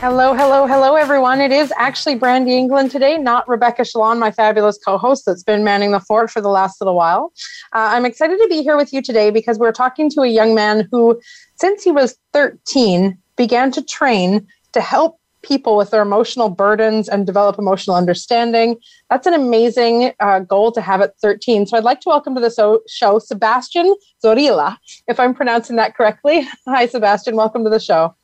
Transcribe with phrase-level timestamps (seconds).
[0.00, 1.40] Hello, hello, hello, everyone.
[1.40, 5.64] It is actually Brandy England today, not Rebecca Shalon, my fabulous co host that's been
[5.64, 7.32] manning the fort for the last little while.
[7.72, 10.54] Uh, I'm excited to be here with you today because we're talking to a young
[10.54, 11.20] man who,
[11.56, 17.26] since he was 13, began to train to help people with their emotional burdens and
[17.26, 18.76] develop emotional understanding.
[19.10, 21.66] That's an amazing uh, goal to have at 13.
[21.66, 24.76] So I'd like to welcome to the so- show Sebastian Zorrilla,
[25.08, 26.46] if I'm pronouncing that correctly.
[26.68, 27.34] Hi, Sebastian.
[27.34, 28.14] Welcome to the show.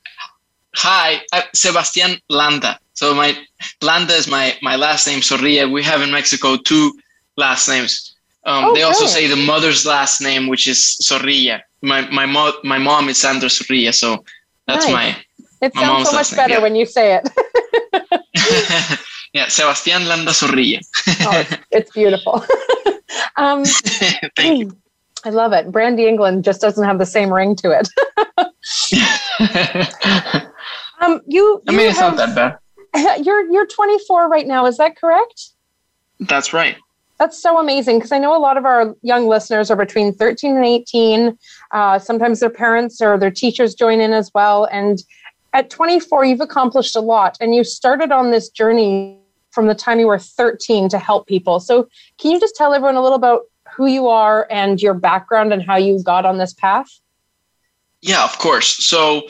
[0.76, 2.78] Hi, I'm Sebastian Landa.
[2.94, 3.36] So my
[3.80, 5.20] Landa is my my last name.
[5.20, 5.70] Zorrilla.
[5.70, 6.92] We have in Mexico two
[7.36, 8.14] last names.
[8.46, 11.60] Um, oh, they also say the mother's last name, which is Zorrilla.
[11.82, 14.24] My my mo- my mom is Sandra Zorrilla, so
[14.66, 14.92] that's nice.
[14.92, 15.16] my.
[15.62, 16.62] It sounds so much better yeah.
[16.62, 17.28] when you say it.
[19.32, 20.80] yeah, Sebastian Landa Zorrilla.
[21.20, 22.44] oh, it's, it's beautiful.
[23.36, 23.64] um,
[24.36, 24.76] Thank you.
[25.24, 25.72] I love it.
[25.72, 27.88] Brandy England just doesn't have the same ring to it.
[31.04, 32.60] Um, you, you I mean, it's have, not that
[32.94, 33.20] bad.
[33.24, 34.66] You're you're 24 right now.
[34.66, 35.50] Is that correct?
[36.20, 36.76] That's right.
[37.18, 40.56] That's so amazing because I know a lot of our young listeners are between 13
[40.56, 41.38] and 18.
[41.70, 44.68] Uh, sometimes their parents or their teachers join in as well.
[44.70, 45.02] And
[45.52, 49.18] at 24, you've accomplished a lot, and you started on this journey
[49.50, 51.60] from the time you were 13 to help people.
[51.60, 51.88] So,
[52.18, 53.42] can you just tell everyone a little about
[53.76, 56.88] who you are and your background and how you got on this path?
[58.02, 58.84] Yeah, of course.
[58.84, 59.22] So,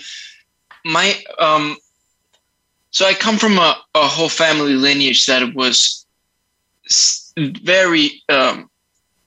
[0.85, 1.77] my um
[2.91, 6.07] so I come from a, a whole family lineage that was
[7.39, 8.71] very um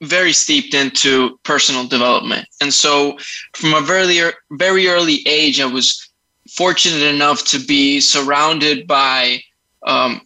[0.00, 2.46] very steeped into personal development.
[2.60, 3.18] And so
[3.54, 6.08] from a very very early age I was
[6.48, 9.40] fortunate enough to be surrounded by
[9.86, 10.22] um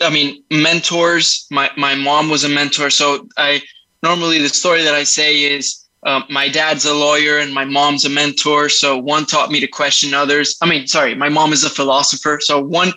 [0.00, 1.46] I mean mentors.
[1.50, 2.90] My my mom was a mentor.
[2.90, 3.62] So I
[4.02, 8.04] normally the story that I say is um, my dad's a lawyer and my mom's
[8.04, 8.68] a mentor.
[8.68, 10.56] So one taught me to question others.
[10.62, 12.38] I mean, sorry, my mom is a philosopher.
[12.40, 12.92] So one,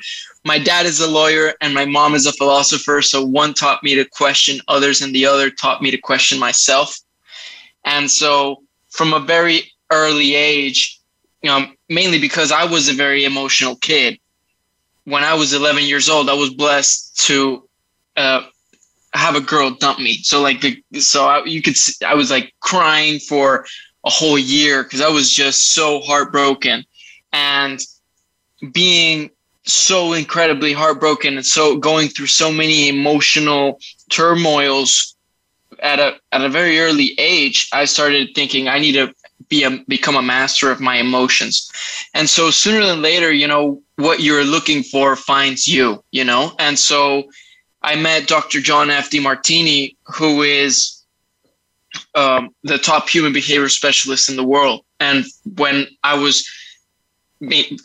[0.45, 3.01] my dad is a lawyer and my mom is a philosopher.
[3.01, 6.97] So one taught me to question others and the other taught me to question myself.
[7.83, 11.01] And so from a very early age,
[11.41, 14.17] you know, mainly because I was a very emotional kid.
[15.03, 17.67] When I was 11 years old, I was blessed to
[18.15, 18.45] uh,
[19.13, 20.17] have a girl dump me.
[20.23, 23.65] So like the so I, you could see, I was like crying for
[24.05, 26.83] a whole year because I was just so heartbroken.
[27.31, 27.79] And
[28.71, 29.29] being
[29.65, 33.79] so incredibly heartbroken and so going through so many emotional
[34.09, 35.15] turmoils
[35.79, 39.13] at a at a very early age i started thinking i need to
[39.53, 41.71] be a become a master of my emotions.
[42.13, 46.53] And so sooner than later you know what you're looking for finds you you know?
[46.59, 47.23] And so
[47.83, 48.61] I met Dr.
[48.61, 49.09] John F.
[49.09, 51.03] Demartini, who is
[52.15, 54.83] um, the top human behavior specialist in the world.
[54.99, 56.49] And when I was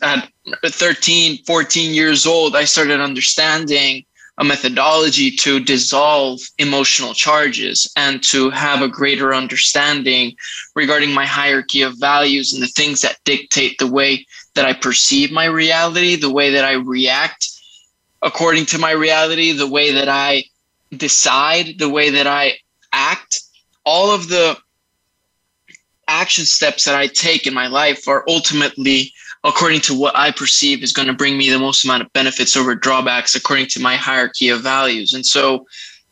[0.01, 0.29] at
[0.65, 4.05] 13, 14 years old, I started understanding
[4.37, 10.33] a methodology to dissolve emotional charges and to have a greater understanding
[10.75, 15.29] regarding my hierarchy of values and the things that dictate the way that I perceive
[15.29, 17.49] my reality, the way that I react
[18.21, 20.43] according to my reality, the way that I
[20.95, 22.57] decide, the way that I
[22.91, 23.41] act,
[23.85, 24.57] all of the
[26.07, 29.13] action steps that I take in my life are ultimately
[29.43, 32.57] according to what I perceive is going to bring me the most amount of benefits
[32.57, 35.13] over drawbacks according to my hierarchy of values.
[35.13, 35.65] And so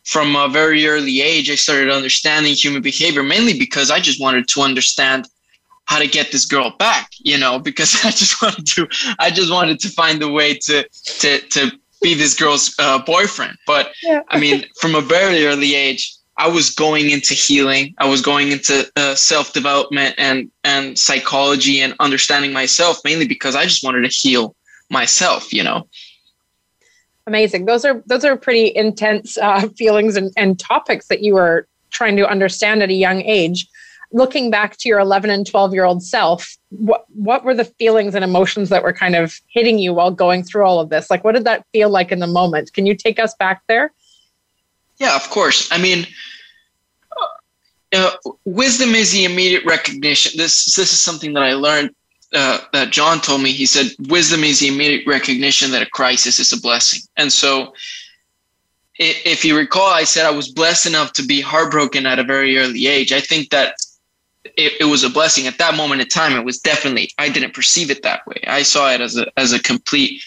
[0.04, 4.48] from a very early age, I started understanding human behavior mainly because I just wanted
[4.48, 5.28] to understand
[5.84, 8.88] how to get this girl back, you know, because I just wanted to,
[9.18, 13.56] I just wanted to find a way to, to, to be this girl's uh, boyfriend.
[13.66, 14.22] But yeah.
[14.28, 17.94] I mean, from a very early age, I was going into healing.
[17.98, 23.56] I was going into uh, self development and and psychology and understanding myself mainly because
[23.56, 24.54] I just wanted to heal
[24.90, 25.52] myself.
[25.52, 25.88] You know.
[27.26, 27.66] Amazing.
[27.66, 32.16] Those are those are pretty intense uh, feelings and, and topics that you were trying
[32.16, 33.66] to understand at a young age
[34.12, 38.14] looking back to your 11 and 12 year old self what what were the feelings
[38.14, 41.24] and emotions that were kind of hitting you while going through all of this like
[41.24, 43.92] what did that feel like in the moment can you take us back there
[44.98, 46.06] yeah of course i mean
[47.94, 48.10] uh,
[48.44, 51.90] wisdom is the immediate recognition this this is something that i learned
[52.34, 53.52] uh, that John told me.
[53.52, 57.72] He said, "Wisdom is the immediate recognition that a crisis is a blessing." And so,
[58.98, 62.58] if you recall, I said I was blessed enough to be heartbroken at a very
[62.58, 63.12] early age.
[63.12, 63.76] I think that
[64.44, 66.36] it, it, was a blessing at that moment in time.
[66.36, 68.42] It was definitely I didn't perceive it that way.
[68.46, 70.22] I saw it as a as a complete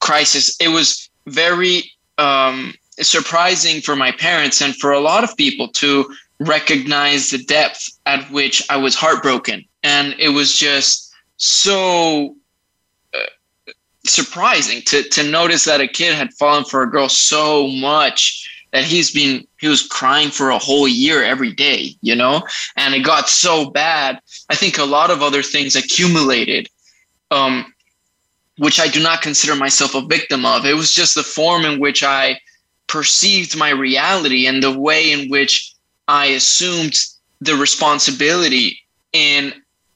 [0.00, 0.56] crisis.
[0.60, 6.12] It was very um, surprising for my parents and for a lot of people to
[6.40, 12.36] recognize the depth at which I was heartbroken, and it was just so
[13.14, 13.18] uh,
[14.04, 18.84] surprising to to notice that a kid had fallen for a girl so much that
[18.84, 22.42] he's been he was crying for a whole year every day you know?
[22.76, 24.20] And it got so bad
[24.50, 26.68] i think a lot of other things accumulated
[27.30, 27.72] um
[28.58, 30.66] which i do not consider myself a victim of.
[30.66, 32.38] It was just the form in which i
[32.86, 35.74] perceived my reality and the way in which
[36.08, 36.96] i assumed
[37.40, 38.80] the responsibility
[39.12, 39.52] in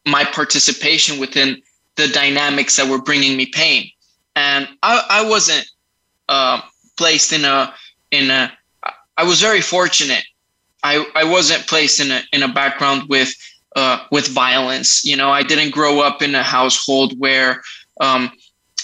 [0.07, 1.61] my participation within
[1.97, 3.91] the dynamics that were bringing me pain.
[4.37, 5.67] And i, I wasn't
[6.29, 6.61] uh,
[6.97, 7.75] placed in a
[8.11, 8.53] in a
[9.17, 10.25] I was very fortunate.
[10.83, 13.35] I, I wasn't placed in a in a background with
[13.77, 15.05] uh, with violence.
[15.05, 17.63] You know, I didn't grow up in a household where
[18.01, 18.31] um,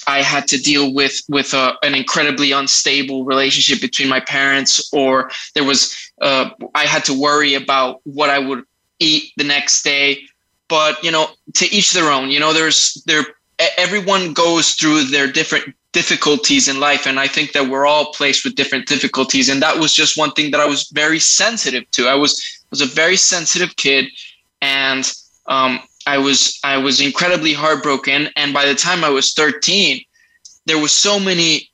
[0.06, 5.30] I had to deal with with a, an incredibly unstable relationship between my parents, or
[5.54, 8.64] there was uh, I had to worry about what I would
[9.00, 10.22] eat the next day.
[10.68, 12.30] But you know, to each their own.
[12.30, 13.24] You know, there's there
[13.76, 18.44] everyone goes through their different difficulties in life and i think that we're all placed
[18.44, 22.06] with different difficulties and that was just one thing that i was very sensitive to.
[22.06, 22.40] I was
[22.70, 24.06] was a very sensitive kid
[24.60, 25.10] and
[25.46, 30.04] um, i was i was incredibly heartbroken and by the time i was 13
[30.66, 31.70] there was so many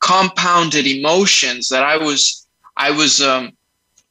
[0.00, 2.46] compounded emotions that i was
[2.76, 3.52] i was um,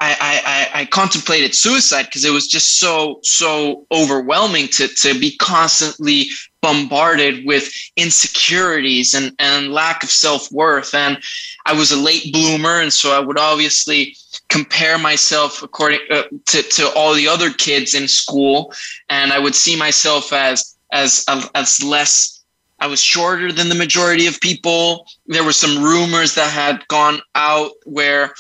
[0.02, 5.38] I, I, I contemplated suicide because it was just so so overwhelming to to be
[5.38, 6.30] constantly
[6.62, 10.96] bombarded with insecurities and, and lack of self-worth.
[10.96, 11.20] And
[11.68, 14.16] i was a late bloomer and so i would obviously
[14.50, 18.74] compare myself according uh, to, to all the other kids in school.
[19.10, 21.24] And i would see myself as as
[21.54, 22.44] as less
[22.80, 25.06] i was shorter than the majority of people.
[25.28, 28.34] There were some rumors that had gone out where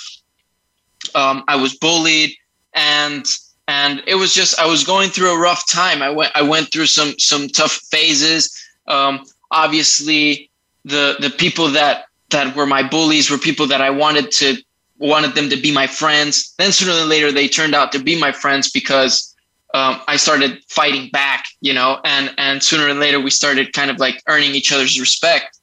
[1.16, 2.36] um, i was bullied
[2.74, 3.26] and
[3.68, 6.02] and it was just I was going through a rough time.
[6.02, 8.54] I went I went through some some tough phases.
[8.88, 10.50] Um, obviously,
[10.84, 14.58] the the people that that were my bullies were people that I wanted to
[14.98, 16.54] wanted them to be my friends.
[16.58, 19.34] Then sooner than later, they turned out to be my friends because
[19.74, 23.90] um, I started fighting back, you know, and and sooner or later we started kind
[23.90, 25.60] of like earning each other's respect.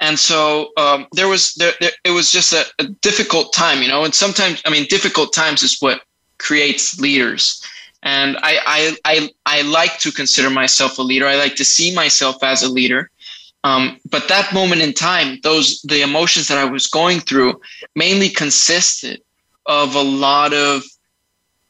[0.00, 3.88] And so um, there was there, there, it was just a, a difficult time, you
[3.88, 4.04] know.
[4.04, 6.02] And sometimes, I mean, difficult times is what
[6.38, 7.62] creates leaders.
[8.02, 11.26] And I, I, I, I like to consider myself a leader.
[11.26, 13.10] I like to see myself as a leader.
[13.64, 17.60] Um, but that moment in time, those the emotions that I was going through
[17.96, 19.22] mainly consisted
[19.64, 20.84] of a lot of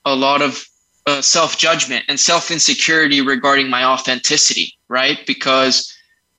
[0.05, 0.63] a lot of
[1.07, 5.21] uh, self judgment and self insecurity regarding my authenticity, right?
[5.27, 5.91] Because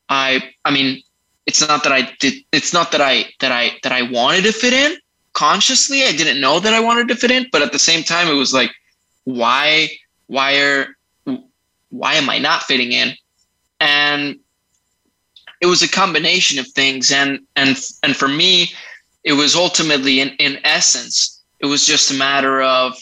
[0.09, 1.01] I, I mean,
[1.47, 2.35] it's not that I did.
[2.51, 4.97] It's not that I that I that I wanted to fit in
[5.37, 8.27] consciously i didn't know that i wanted to fit in but at the same time
[8.27, 8.71] it was like
[9.25, 9.87] why
[10.25, 10.87] why are
[11.89, 13.13] why am i not fitting in
[13.79, 14.35] and
[15.61, 18.71] it was a combination of things and and and for me
[19.23, 22.97] it was ultimately in in essence it was just a matter of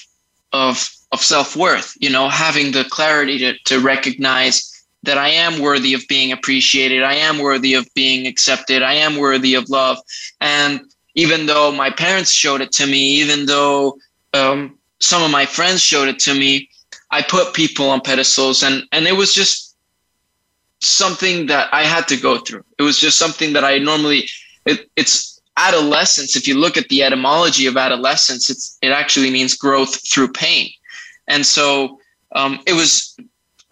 [0.51, 4.74] of of self-worth you know having the clarity to to recognize
[5.05, 7.03] that I am worthy of being appreciated.
[7.03, 8.83] I am worthy of being accepted.
[8.83, 9.97] I am worthy of love.
[10.41, 10.81] And
[11.15, 13.97] even though my parents showed it to me, even though
[14.33, 16.69] um, some of my friends showed it to me,
[17.11, 19.75] I put people on pedestals, and and it was just
[20.81, 22.63] something that I had to go through.
[22.77, 24.27] It was just something that I normally.
[24.65, 26.35] It, it's adolescence.
[26.35, 30.69] If you look at the etymology of adolescence, it's it actually means growth through pain,
[31.27, 31.99] and so
[32.35, 33.15] um, it was.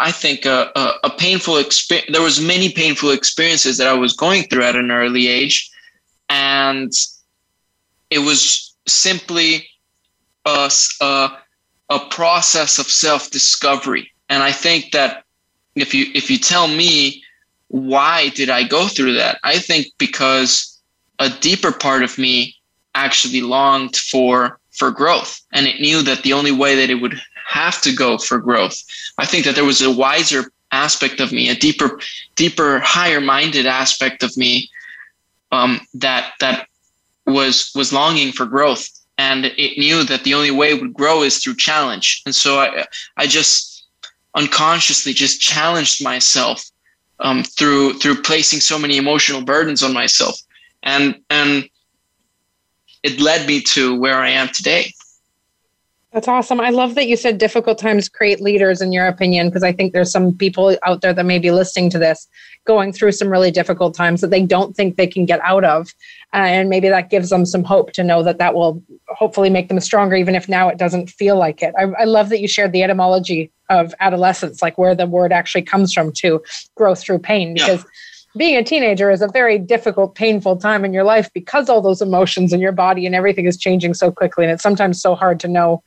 [0.03, 2.10] I think a, a, a painful experience.
[2.12, 5.72] There was many painful experiences that I was going through at an early age,
[6.29, 6.91] and
[8.10, 9.65] it was simply
[10.45, 10.69] a,
[11.00, 11.31] a,
[11.89, 14.12] a process of self discovery.
[14.27, 15.24] And I think that
[15.75, 17.24] if you if you tell me
[17.69, 20.81] why did I go through that, I think because
[21.19, 22.57] a deeper part of me
[22.93, 27.22] actually longed for for growth, and it knew that the only way that it would
[27.48, 28.83] have to go for growth.
[29.17, 32.00] I think that there was a wiser aspect of me, a deeper,
[32.36, 34.70] deeper, higher minded aspect of me
[35.51, 36.67] um, that that
[37.25, 38.89] was was longing for growth.
[39.17, 42.24] And it knew that the only way it would grow is through challenge.
[42.25, 42.86] And so i
[43.17, 43.86] i just
[44.36, 46.65] unconsciously just challenged myself
[47.20, 50.41] um, through through placing so many emotional burdens on myself,
[50.82, 51.70] and and
[53.03, 54.93] it led me to where I am today.
[56.13, 56.60] That's awesome.
[56.60, 59.93] I love that you said difficult times create leaders, in your opinion, because I think
[59.93, 62.27] there's some people out there that may be listening to this
[62.65, 65.93] going through some really difficult times that they don't think they can get out of.
[66.32, 69.70] Uh, and maybe that gives them some hope to know that that will hopefully make
[69.70, 71.74] them stronger, even if now it doesn't feel like it.
[71.79, 75.63] I, I love that you shared the etymology of adolescence, like where the word actually
[75.63, 76.43] comes from to
[76.75, 77.79] grow through pain, because.
[77.79, 77.89] Yeah
[78.36, 82.02] being a teenager is a very difficult, painful time in your life because all those
[82.02, 84.44] emotions in your body and everything is changing so quickly.
[84.44, 85.84] And it's sometimes so hard to know,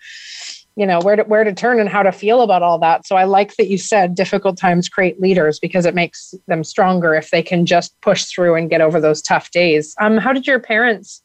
[0.76, 3.06] you know, where to where to turn and how to feel about all that.
[3.06, 7.14] So I like that you said difficult times create leaders because it makes them stronger
[7.14, 9.94] if they can just push through and get over those tough days.
[10.00, 11.22] Um, how did your parents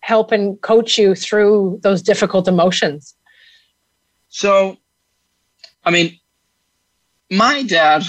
[0.00, 3.14] help and coach you through those difficult emotions?
[4.28, 4.76] So,
[5.84, 6.18] I mean,
[7.30, 8.02] my dad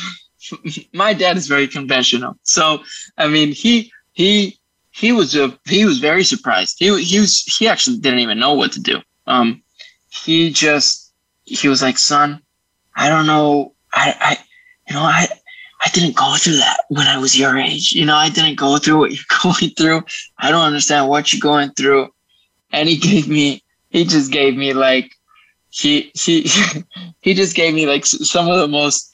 [0.94, 2.38] my dad is very conventional.
[2.44, 2.84] So
[3.18, 4.60] I mean, he he
[4.92, 6.76] he was a he was very surprised.
[6.80, 9.02] He he was he actually didn't even know what to do.
[9.28, 9.62] Um,
[10.10, 11.14] he just
[11.46, 12.42] he was like, son,
[12.96, 13.74] I don't know.
[13.94, 14.38] I I
[14.88, 15.28] you know I.
[15.82, 17.94] I didn't go through that when I was your age.
[17.94, 20.04] You know, I didn't go through what you're going through.
[20.38, 22.10] I don't understand what you're going through.
[22.74, 25.10] And he gave me, he just gave me like,
[25.70, 26.50] he, he,
[27.22, 29.09] he just gave me like some of the most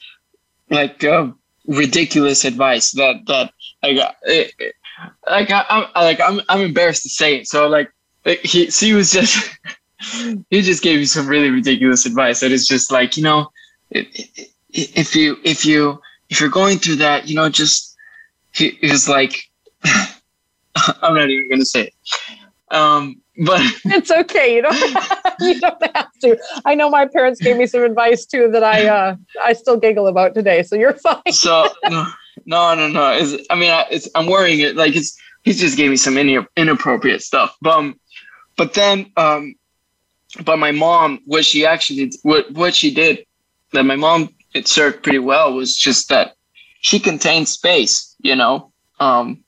[0.70, 1.28] like uh,
[1.66, 4.16] ridiculous advice that that I got.
[4.22, 4.52] It,
[5.28, 7.48] like I, am like I'm I'm embarrassed to say it.
[7.48, 7.90] So like
[8.42, 9.56] he he was just
[10.50, 13.50] he just gave me some really ridiculous advice that is just like you know
[13.90, 17.96] if you if you if you're going through that you know just
[18.52, 19.36] he, was like
[21.02, 21.94] I'm not even gonna say it.
[22.70, 24.54] Um, but it's okay.
[24.54, 26.38] You don't have, you don't have to.
[26.64, 30.06] I know my parents gave me some advice too that I uh, I still giggle
[30.06, 30.62] about today.
[30.62, 31.32] So you're fine.
[31.32, 32.06] so no,
[32.46, 33.12] no, no, no.
[33.12, 36.18] It's, I mean, I, it's, I'm worrying it like it's he just gave me some
[36.18, 37.56] in, inappropriate stuff.
[37.62, 38.00] But um,
[38.56, 39.54] but then um,
[40.44, 43.24] but my mom, what she actually what what she did
[43.72, 46.34] that my mom it served pretty well was just that
[46.80, 48.14] she contained space.
[48.18, 49.44] You know, um,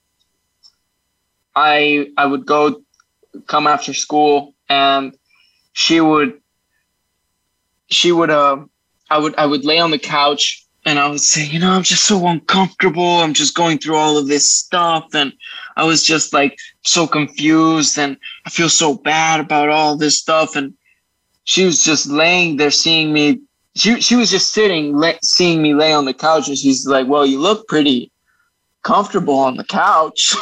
[1.54, 2.82] I I would go
[3.46, 5.14] come after school and
[5.72, 6.40] she would
[7.88, 8.58] she would uh
[9.10, 11.82] I would I would lay on the couch and I would say, you know, I'm
[11.82, 13.18] just so uncomfortable.
[13.18, 15.32] I'm just going through all of this stuff and
[15.76, 18.16] I was just like so confused and
[18.46, 20.74] I feel so bad about all this stuff and
[21.44, 23.40] she was just laying there seeing me
[23.74, 27.24] she she was just sitting seeing me lay on the couch and she's like, "Well,
[27.24, 28.10] you look pretty
[28.88, 30.34] comfortable on the couch.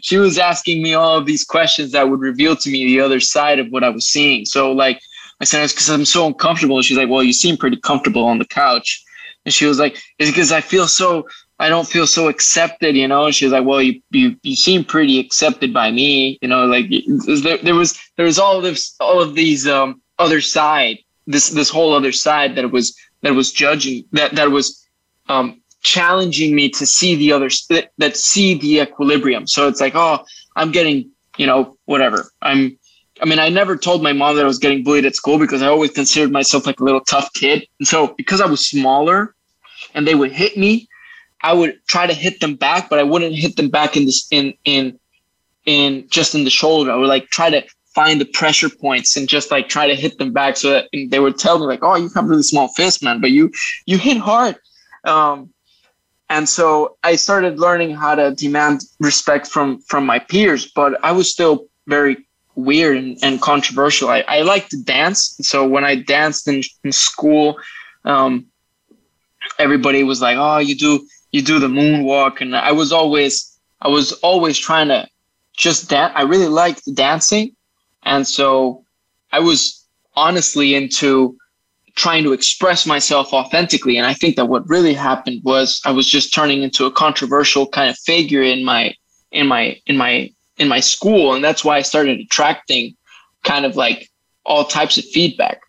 [0.00, 3.18] she was asking me all of these questions that would reveal to me the other
[3.18, 4.44] side of what I was seeing.
[4.44, 5.00] So, like,
[5.40, 6.76] I said, it's because I'm so uncomfortable.
[6.76, 9.04] And she's like, Well, you seem pretty comfortable on the couch.
[9.44, 11.26] And she was like, It's because I feel so,
[11.58, 13.26] I don't feel so accepted, you know?
[13.26, 16.64] And like, Well, you, you, you seem pretty accepted by me, you know?
[16.66, 16.86] Like,
[17.42, 21.48] there, there was, there was all of this, all of these, um, other side, this,
[21.48, 24.80] this whole other side that was, that was judging, that, that was,
[25.28, 29.46] um, challenging me to see the other that, that see the equilibrium.
[29.46, 30.24] So it's like, oh,
[30.56, 32.30] I'm getting, you know, whatever.
[32.42, 32.76] I'm
[33.22, 35.62] I mean, I never told my mom that I was getting bullied at school because
[35.62, 37.66] I always considered myself like a little tough kid.
[37.78, 39.36] And so because I was smaller
[39.94, 40.88] and they would hit me,
[41.40, 44.26] I would try to hit them back, but I wouldn't hit them back in this
[44.30, 44.98] in in
[45.64, 46.90] in just in the shoulder.
[46.90, 47.62] I would like try to
[47.94, 51.20] find the pressure points and just like try to hit them back so that they
[51.20, 53.52] would tell me like, oh, you have really small fist, man, but you
[53.86, 54.56] you hit hard.
[55.04, 55.53] Um,
[56.28, 61.12] and so I started learning how to demand respect from from my peers, but I
[61.12, 64.08] was still very weird and, and controversial.
[64.08, 67.56] I, I liked to dance, so when I danced in, in school,
[68.04, 68.46] um,
[69.58, 73.88] everybody was like, "Oh, you do you do the moonwalk," and I was always I
[73.88, 75.06] was always trying to
[75.56, 76.12] just dance.
[76.16, 77.54] I really liked dancing,
[78.02, 78.84] and so
[79.30, 79.84] I was
[80.16, 81.36] honestly into
[81.96, 83.96] trying to express myself authentically.
[83.96, 87.66] And I think that what really happened was I was just turning into a controversial
[87.68, 88.94] kind of figure in my
[89.30, 91.34] in my in my in my school.
[91.34, 92.96] And that's why I started attracting
[93.44, 94.10] kind of like
[94.44, 95.60] all types of feedback.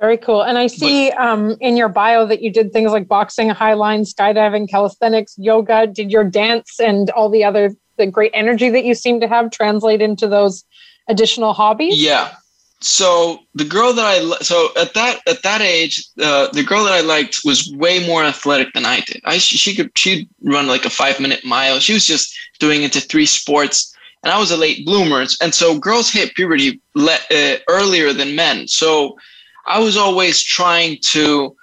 [0.00, 0.42] Very cool.
[0.42, 4.68] And I see um, in your bio that you did things like boxing, highline, skydiving,
[4.68, 5.86] calisthenics, yoga.
[5.86, 9.50] Did your dance and all the other the great energy that you seem to have
[9.50, 10.64] translate into those
[11.08, 12.00] additional hobbies?
[12.02, 12.34] Yeah,
[12.80, 16.92] so the girl that I so at that at that age, uh, the girl that
[16.92, 19.22] I liked was way more athletic than I did.
[19.24, 21.80] I she, could she'd run like a five minute mile.
[21.80, 25.24] She was just doing into three sports, and I was a late bloomer.
[25.40, 28.68] And so girls hit puberty le- uh, earlier than men.
[28.68, 29.16] So
[29.64, 31.56] I was always trying to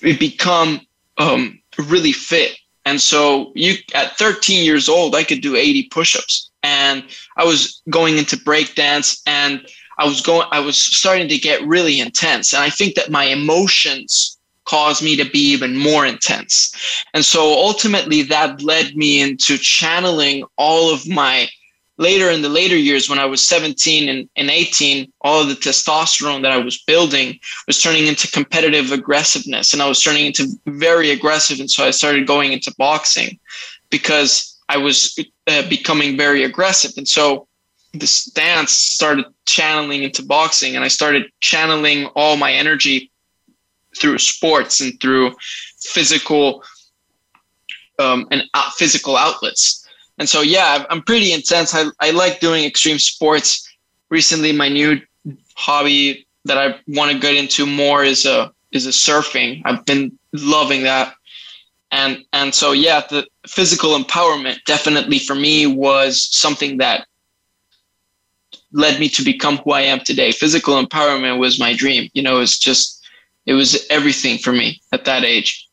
[0.00, 0.80] b- become
[1.18, 2.56] um, really fit.
[2.84, 6.50] And so you at 13 years old, I could do 80 push-ups.
[6.62, 7.04] And
[7.36, 9.66] I was going into breakdance and
[9.98, 12.52] I was going I was starting to get really intense.
[12.52, 16.74] And I think that my emotions caused me to be even more intense.
[17.14, 21.48] And so ultimately that led me into channeling all of my
[21.98, 25.54] later in the later years when I was 17 and, and 18, all of the
[25.54, 30.48] testosterone that I was building was turning into competitive aggressiveness and I was turning into
[30.66, 31.58] very aggressive.
[31.60, 33.38] And so I started going into boxing
[33.88, 36.92] because I was uh, becoming very aggressive.
[36.96, 37.46] And so
[37.92, 43.10] this dance started channeling into boxing and I started channeling all my energy
[43.96, 45.34] through sports and through
[45.78, 46.62] physical
[47.98, 49.86] um, and uh, physical outlets
[50.18, 51.74] and so, yeah, I'm pretty intense.
[51.74, 53.68] I, I like doing extreme sports.
[54.08, 55.00] Recently, my new
[55.54, 59.62] hobby that I want to get into more is a uh, is a surfing.
[59.64, 61.14] I've been loving that.
[61.90, 67.06] And and so yeah, the physical empowerment definitely for me was something that
[68.76, 70.30] led me to become who I am today.
[70.32, 72.10] Physical empowerment was my dream.
[72.12, 73.02] You know, it's just
[73.46, 75.66] it was everything for me at that age.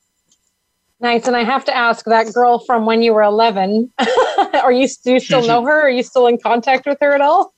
[0.99, 1.27] Nice.
[1.27, 3.91] And I have to ask that girl from when you were 11,
[4.53, 5.81] are you, do you still know her?
[5.81, 7.53] Are you still in contact with her at all?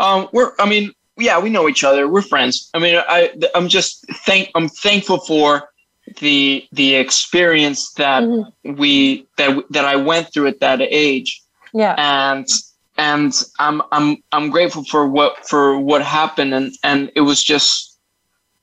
[0.00, 2.08] Um, we're, I mean, yeah, we know each other.
[2.08, 2.68] We're friends.
[2.74, 5.68] I mean, I, I'm just thank, I'm thankful for
[6.18, 8.74] the, the experience that mm-hmm.
[8.74, 11.40] we, that, that I went through at that age.
[11.72, 11.94] Yeah.
[11.96, 12.48] And,
[12.98, 16.52] and I'm, I'm, I'm grateful for what, for what happened.
[16.52, 17.88] And, and it was just,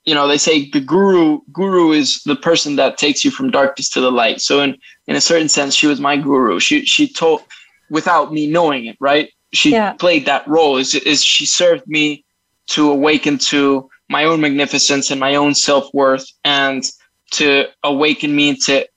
[0.06, 3.90] you know they say the guru guru is the person that takes you from darkness
[3.90, 4.40] to the light.
[4.40, 4.78] So in
[5.08, 6.60] in a certain sense she was my guru.
[6.60, 7.42] She she told
[7.90, 9.30] without me knowing it right?
[9.54, 9.94] She yeah.
[9.94, 10.78] played that role.
[10.78, 12.24] Is is she served me
[12.68, 16.84] to awaken to my own magnificence and my own self-worth and
[17.32, 18.88] to awaken me to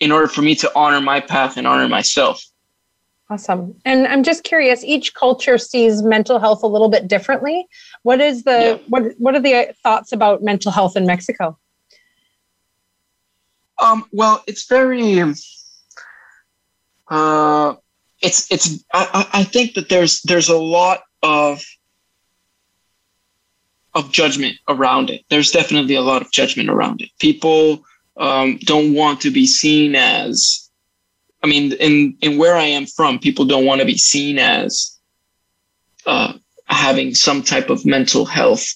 [0.00, 2.42] in order for me to honor my path and honor myself
[3.30, 3.76] Awesome.
[3.84, 7.64] And I'm just curious, each culture sees mental health a little bit differently.
[8.02, 8.86] What is the yeah.
[8.88, 11.56] what what are the thoughts about mental health in Mexico?
[13.80, 15.22] Um, well, it's very
[17.08, 17.74] uh,
[18.20, 21.62] it's it's I, I think that there's there's a lot of
[23.94, 25.24] of judgment around it.
[25.30, 27.10] There's definitely a lot of judgment around it.
[27.20, 27.84] People
[28.16, 30.69] um, don't want to be seen as
[31.42, 34.98] I mean, in in where I am from, people don't want to be seen as
[36.06, 36.34] uh,
[36.66, 38.66] having some type of mental health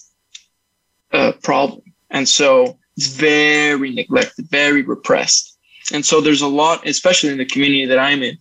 [1.11, 5.57] uh, problem, and so it's very neglected, very repressed.
[5.93, 8.37] And so there's a lot, especially in the community that I'm in,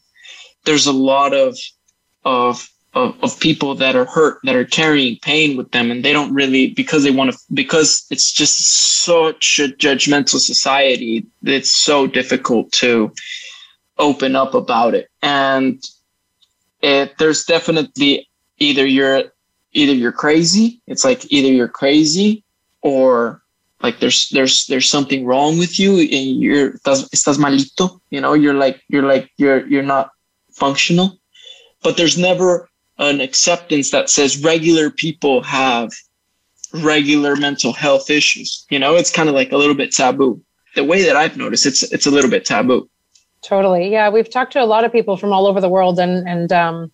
[0.65, 1.59] there's a lot of
[2.25, 6.13] of of, of people that are hurt, that are carrying pain with them, and they
[6.13, 11.27] don't really because they want to because it's just such a judgmental society.
[11.43, 13.13] It's so difficult to
[13.99, 15.09] open up about it.
[15.23, 15.83] And
[16.83, 18.29] it, there's definitely
[18.59, 19.25] either you're
[19.73, 20.81] either you're crazy.
[20.87, 22.45] It's like either you're crazy
[22.83, 23.43] or
[23.83, 28.01] like there's there's there's something wrong with you and you're estás malito.
[28.11, 30.11] You know, you're like you're like you're you're not
[30.53, 31.19] functional.
[31.83, 35.91] But there's never an acceptance that says regular people have
[36.73, 38.65] regular mental health issues.
[38.71, 40.41] You know, it's kind of like a little bit taboo.
[40.75, 42.89] The way that I've noticed, it's it's a little bit taboo.
[43.45, 43.91] Totally.
[43.93, 46.51] Yeah, we've talked to a lot of people from all over the world, and and
[46.51, 46.93] um,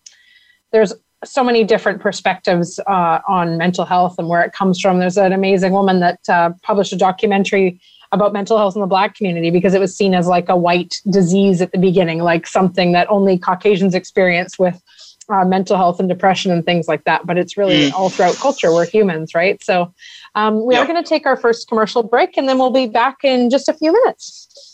[0.71, 4.99] there's so many different perspectives uh, on mental health and where it comes from.
[4.99, 7.79] There's an amazing woman that uh, published a documentary
[8.11, 10.99] about mental health in the Black community because it was seen as like a white
[11.09, 14.81] disease at the beginning, like something that only Caucasians experience with
[15.29, 17.25] uh, mental health and depression and things like that.
[17.25, 17.93] But it's really mm.
[17.93, 18.73] all throughout culture.
[18.73, 19.63] We're humans, right?
[19.63, 19.93] So
[20.35, 23.23] um, we are going to take our first commercial break, and then we'll be back
[23.23, 24.70] in just a few minutes.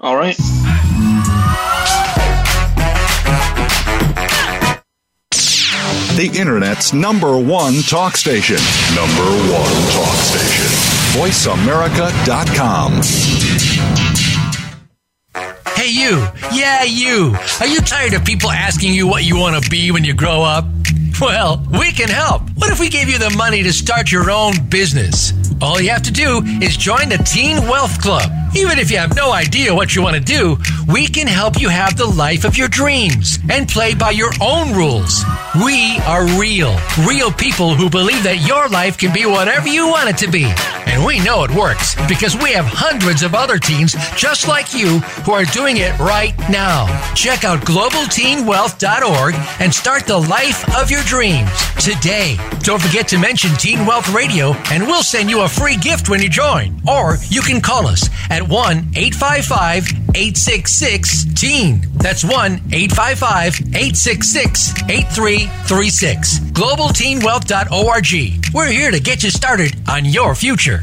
[0.00, 0.36] All right.
[6.14, 8.58] The Internet's number one talk station.
[8.94, 10.66] Number one talk station.
[11.18, 13.02] VoiceAmerica.com.
[15.74, 16.26] Hey, you.
[16.52, 17.36] Yeah, you.
[17.60, 20.42] Are you tired of people asking you what you want to be when you grow
[20.42, 20.64] up?
[21.20, 22.42] Well, we can help.
[22.54, 25.32] What if we gave you the money to start your own business?
[25.60, 28.30] All you have to do is join the Teen Wealth Club.
[28.54, 30.56] Even if you have no idea what you want to do,
[30.90, 34.72] we can help you have the life of your dreams and play by your own
[34.72, 35.22] rules.
[35.62, 40.08] We are real, real people who believe that your life can be whatever you want
[40.08, 40.46] it to be.
[40.86, 45.00] And we know it works because we have hundreds of other teens just like you
[45.26, 46.86] who are doing it right now.
[47.14, 52.38] Check out globalteenwealth.org and start the life of your dreams today.
[52.60, 56.22] Don't forget to mention Teen Wealth Radio and we'll send you a free gift when
[56.22, 56.80] you join.
[56.88, 61.82] Or you can call us at 1 855 866 TEEN.
[61.94, 66.40] That's 1 855 866 8336.
[66.40, 68.54] GlobalTeenWealth.org.
[68.54, 70.82] We're here to get you started on your future.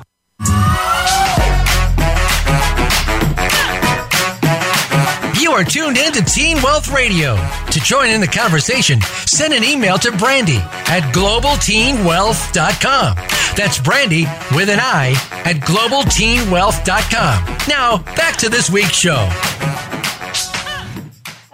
[5.51, 7.35] You are tuned in to Teen Wealth Radio.
[7.71, 13.15] To join in the conversation, send an email to Brandy at globalteenwealth.com.
[13.57, 15.09] That's Brandy with an I
[15.43, 17.57] at globalteenwealth.com.
[17.67, 19.27] Now, back to this week's show.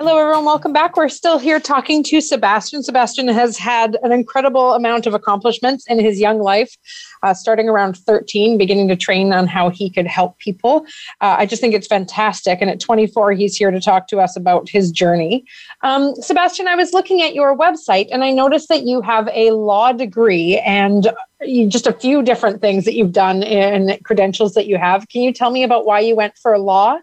[0.08, 0.46] Hello, everyone.
[0.46, 0.96] Welcome back.
[0.96, 2.82] We're still here talking to Sebastian.
[2.82, 6.78] Sebastian has had an incredible amount of accomplishments in his young life,
[7.24, 10.86] uh, starting around 13, beginning to train on how he could help people.
[11.20, 12.60] Uh, I just think it's fantastic.
[12.62, 15.43] And at 24, he's here to talk to us about his journey.
[15.82, 19.52] Um, Sebastian, I was looking at your website and I noticed that you have a
[19.52, 21.10] law degree and
[21.41, 25.10] you, just a few different things that you've done and credentials that you have.
[25.10, 26.98] Can you tell me about why you went for law?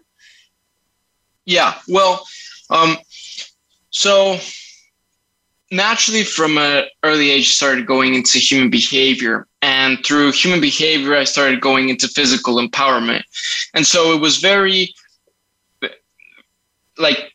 [1.45, 2.25] Yeah, well,
[2.69, 2.97] um,
[3.89, 4.37] so
[5.71, 9.47] naturally from an early age started going into human behavior.
[9.61, 13.23] And through human behavior i started going into physical empowerment.
[13.73, 14.93] And so it was very
[16.97, 17.33] like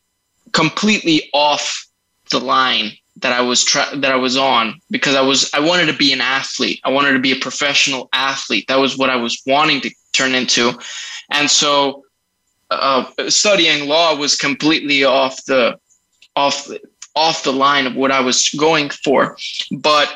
[0.53, 1.87] completely off
[2.31, 5.85] the line that i was tra- that i was on because i was i wanted
[5.87, 6.79] to be an athlete.
[6.83, 8.65] I wanted to be a professional athlete.
[8.67, 10.79] That was what i was wanting to turn into.
[11.31, 12.03] And so
[12.71, 15.77] uh, studying law was completely off the
[16.35, 16.69] off
[17.15, 19.37] off the line of what I was going for.
[19.71, 20.15] But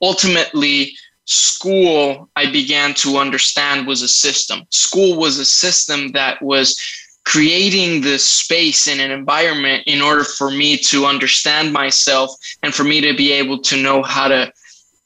[0.00, 4.62] ultimately, school I began to understand was a system.
[4.70, 6.80] School was a system that was
[7.24, 12.30] creating this space and an environment in order for me to understand myself
[12.62, 14.52] and for me to be able to know how to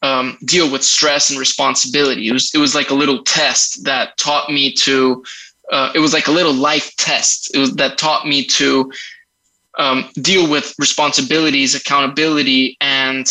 [0.02, 2.28] um, deal with stress and responsibility.
[2.28, 5.24] It was, it was like a little test that taught me to
[5.70, 7.54] uh, it was like a little life test.
[7.54, 8.90] It was that taught me to
[9.78, 13.26] um, deal with responsibilities, accountability, and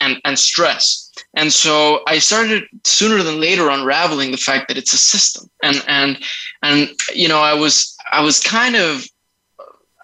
[0.00, 1.12] and and stress.
[1.34, 5.50] And so I started sooner than later unraveling the fact that it's a system.
[5.62, 6.18] And and
[6.62, 9.04] and you know I was I was kind of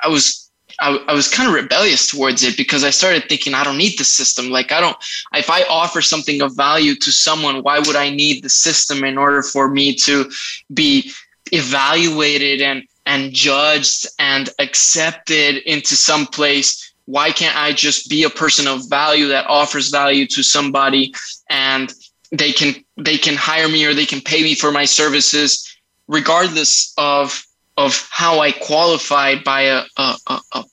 [0.03, 3.65] I was I, I, was kind of rebellious towards it because I started thinking I
[3.65, 4.51] don't need the system.
[4.51, 4.97] Like I don't.
[5.33, 9.17] If I offer something of value to someone, why would I need the system in
[9.17, 10.31] order for me to
[10.75, 11.11] be
[11.53, 18.31] evaluated and and judged and accepted into some place why can't i just be a
[18.31, 21.15] person of value that offers value to somebody
[21.49, 21.95] and
[22.33, 25.79] they can they can hire me or they can pay me for my services
[26.09, 27.45] regardless of
[27.77, 30.65] of how i qualified by a a, a, a,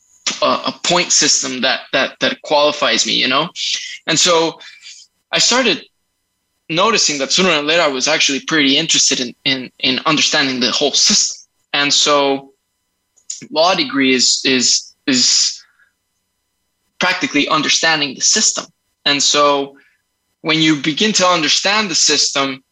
[0.42, 3.48] a point system that that that qualifies me you know?
[4.08, 4.60] And so
[5.32, 5.86] i started
[6.70, 10.72] noticing that sooner or later I was actually pretty interested in, in, in understanding the
[10.72, 11.50] whole system.
[11.74, 12.54] And so
[13.52, 15.62] law degree is, is, is
[17.00, 18.66] practically understanding the system.
[19.06, 19.78] And so
[20.42, 22.64] when you begin to understand the system,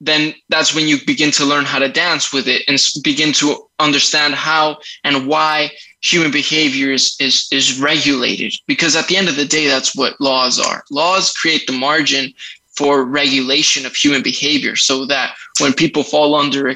[0.00, 3.68] then that's when you begin to learn how to dance with it and begin to
[3.78, 8.54] understand how and why human behavior is, is, is regulated.
[8.66, 10.84] Because at the end of the day, that's what laws are.
[10.90, 12.32] Laws create the margin
[12.80, 16.74] for regulation of human behavior so that when people fall under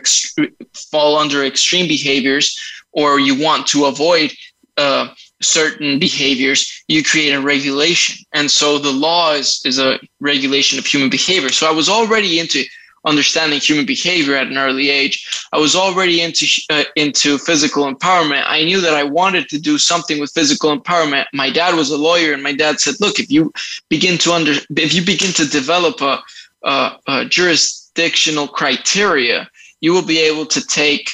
[0.92, 2.46] fall under extreme behaviors
[2.92, 4.30] or you want to avoid
[4.76, 5.08] uh,
[5.40, 8.22] certain behaviors you create a regulation.
[8.34, 11.48] And so the law is, is a regulation of human behavior.
[11.48, 12.64] So i was already into
[13.04, 15.26] understanding human behavior at an early age.
[15.52, 18.44] I was already into uh, into physical empowerment.
[18.46, 21.26] I knew that I wanted to do something with physical empowerment.
[21.32, 23.52] My dad was a lawyer, and my dad said, "Look, if you
[23.88, 26.22] begin to under if you begin to develop a,
[26.62, 29.48] a, a jurisdictional criteria,
[29.80, 31.10] you will be able to take."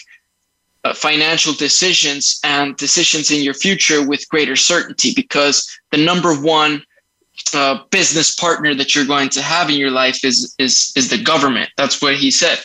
[0.83, 6.83] Uh, financial decisions and decisions in your future with greater certainty because the number one
[7.90, 11.70] business partner that you're going to have in your life is is is the government.
[11.76, 12.59] That's what he said.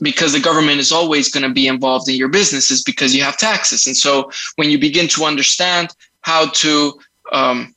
[0.00, 3.36] Because the government is always going to be involved in your businesses because you have
[3.36, 6.98] taxes, and so when you begin to understand how to
[7.32, 7.74] um,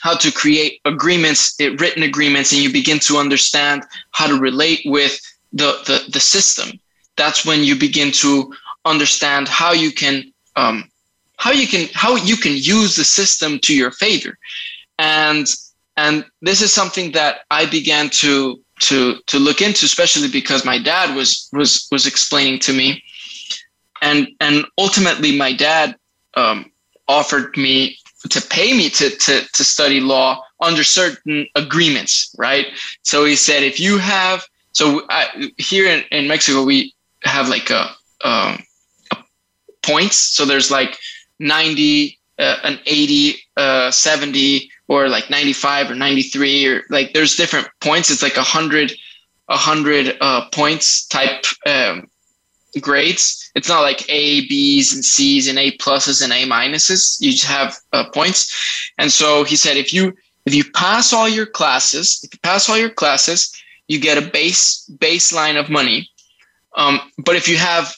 [0.00, 5.20] how to create agreements, written agreements, and you begin to understand how to relate with
[5.52, 6.78] the the, the system,
[7.16, 8.52] that's when you begin to
[8.84, 10.88] understand how you can um,
[11.36, 14.38] how you can how you can use the system to your favor
[15.00, 15.46] and
[15.96, 20.78] and this is something that I began to to to look into, especially because my
[20.78, 23.02] dad was was was explaining to me,
[24.02, 25.96] and and ultimately my dad
[26.36, 26.70] um,
[27.08, 32.66] offered me to pay me to to to study law under certain agreements, right?
[33.02, 37.70] So he said, if you have so I, here in, in Mexico we have like
[37.70, 37.90] a,
[38.22, 38.62] um,
[39.12, 39.16] a
[39.82, 40.98] points, so there's like
[41.38, 47.68] ninety, uh, an eighty, uh, seventy or like 95 or 93 or like there's different
[47.80, 48.10] points.
[48.10, 48.92] It's like a hundred
[49.48, 52.08] a hundred uh, points type um,
[52.80, 53.52] grades.
[53.54, 57.20] It's not like a b's and c's and a pluses and a minuses.
[57.20, 58.90] You just have uh, points.
[58.98, 60.12] And so he said if you
[60.44, 63.54] if you pass all your classes if you pass all your classes
[63.86, 66.10] you get a base baseline of money.
[66.76, 67.94] Um, but if you have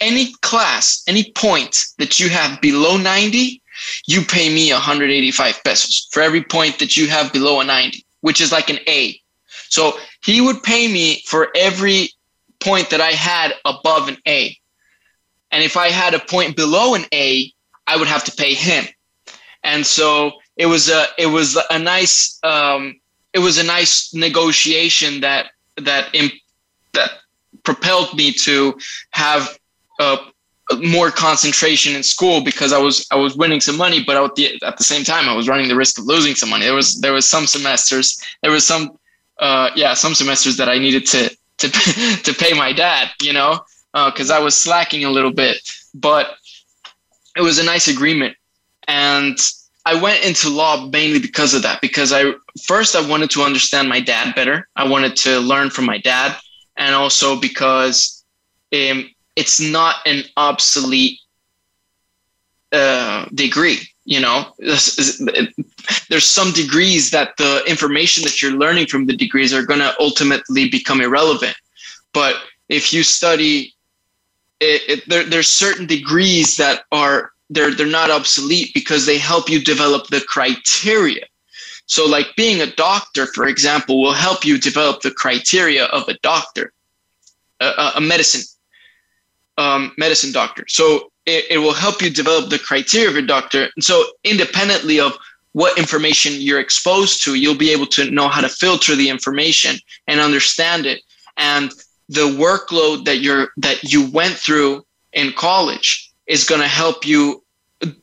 [0.00, 3.60] any class any point that you have below 90
[4.06, 8.40] you pay me 185 pesos for every point that you have below a 90, which
[8.40, 9.20] is like an A.
[9.68, 12.10] So he would pay me for every
[12.60, 14.56] point that I had above an A.
[15.50, 17.52] And if I had a point below an A,
[17.86, 18.84] I would have to pay him.
[19.64, 23.00] And so it was a it was a nice um,
[23.32, 26.32] it was a nice negotiation that that imp,
[26.92, 27.10] that
[27.62, 28.78] propelled me to
[29.10, 29.58] have
[30.00, 30.18] a
[30.78, 34.60] more concentration in school because I was I was winning some money, but at the,
[34.64, 36.64] at the same time I was running the risk of losing some money.
[36.64, 38.98] There was there was some semesters, there was some
[39.38, 41.68] uh, yeah some semesters that I needed to to
[42.24, 43.60] to pay my dad, you know,
[43.92, 45.58] because uh, I was slacking a little bit.
[45.94, 46.36] But
[47.36, 48.36] it was a nice agreement,
[48.86, 49.38] and
[49.86, 51.80] I went into law mainly because of that.
[51.80, 52.32] Because I
[52.62, 54.68] first I wanted to understand my dad better.
[54.76, 56.36] I wanted to learn from my dad,
[56.76, 58.24] and also because
[58.72, 61.18] um, it's not an obsolete
[62.72, 64.52] uh, degree you know?
[64.58, 69.94] There's some degrees that the information that you're learning from the degrees are going to
[70.00, 71.56] ultimately become irrelevant.
[72.12, 72.34] But
[72.68, 73.74] if you study
[74.58, 79.48] it, it, there, there's certain degrees that are they're they're not obsolete because they help
[79.48, 81.24] you develop the criteria.
[81.86, 86.14] So like being a doctor for example will help you develop the criteria of a
[86.18, 86.72] doctor
[87.60, 88.42] a, a medicine
[89.60, 90.64] um, medicine doctor.
[90.68, 93.68] So it, it will help you develop the criteria of your doctor.
[93.76, 95.16] And so independently of
[95.52, 99.76] what information you're exposed to, you'll be able to know how to filter the information
[100.06, 101.02] and understand it.
[101.36, 101.70] And
[102.08, 107.42] the workload that you're that you went through in college is going to help you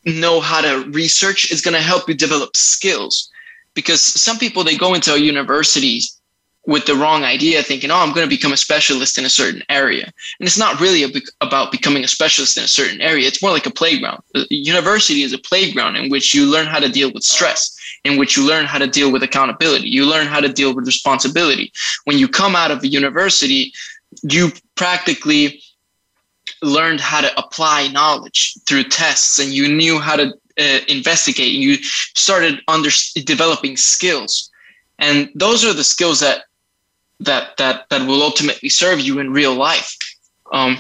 [0.05, 1.51] know how to research.
[1.51, 3.29] It's going to help you develop skills
[3.73, 6.16] because some people they go into universities
[6.67, 9.63] with the wrong idea, thinking, oh, I'm going to become a specialist in a certain
[9.69, 10.03] area.
[10.03, 13.25] And it's not really a, about becoming a specialist in a certain area.
[13.25, 14.21] It's more like a playground.
[14.49, 18.35] University is a playground in which you learn how to deal with stress, in which
[18.35, 19.87] you learn how to deal with accountability.
[19.87, 21.71] You learn how to deal with responsibility.
[22.03, 23.73] When you come out of a university,
[24.23, 25.61] you practically
[26.61, 31.63] learned how to apply knowledge through tests and you knew how to uh, investigate and
[31.63, 32.89] you started under
[33.25, 34.49] developing skills
[34.99, 36.45] and those are the skills that
[37.19, 39.95] that that that will ultimately serve you in real life.
[40.51, 40.77] Um,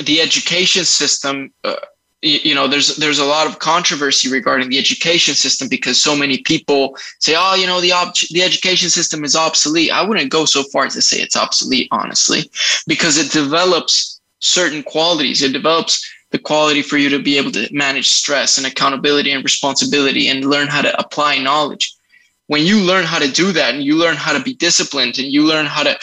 [0.00, 1.76] the education system, uh,
[2.22, 6.16] you, you, know, there's there's a lot of controversy regarding the education system because so
[6.16, 9.90] many people say, oh, you know, the ob- the education system is obsolete.
[9.90, 12.50] I wouldn't go so far to say it's obsolete, honestly,
[12.86, 15.42] because it develops certain qualities.
[15.42, 19.44] It develops the quality for you to be able to manage stress and accountability and
[19.44, 21.93] responsibility and learn how to apply knowledge
[22.46, 25.28] when you learn how to do that and you learn how to be disciplined and
[25.28, 25.98] you learn how to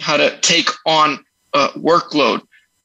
[0.00, 1.24] how to take on
[1.54, 2.40] a workload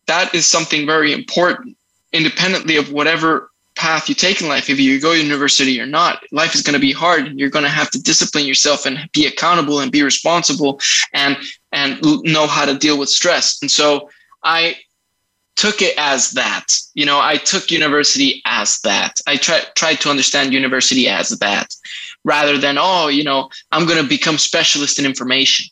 [0.07, 1.77] that is something very important
[2.13, 6.23] independently of whatever path you take in life, if you go to university or not,
[6.31, 7.37] life is going to be hard.
[7.37, 10.79] You're going to have to discipline yourself and be accountable and be responsible
[11.13, 11.37] and
[11.71, 13.61] and know how to deal with stress.
[13.61, 14.09] And so
[14.43, 14.77] I
[15.57, 16.65] took it as that.
[16.93, 19.19] You know, I took university as that.
[19.27, 21.75] I tried tried to understand university as that,
[22.25, 25.67] rather than oh, you know, I'm going to become specialist in information.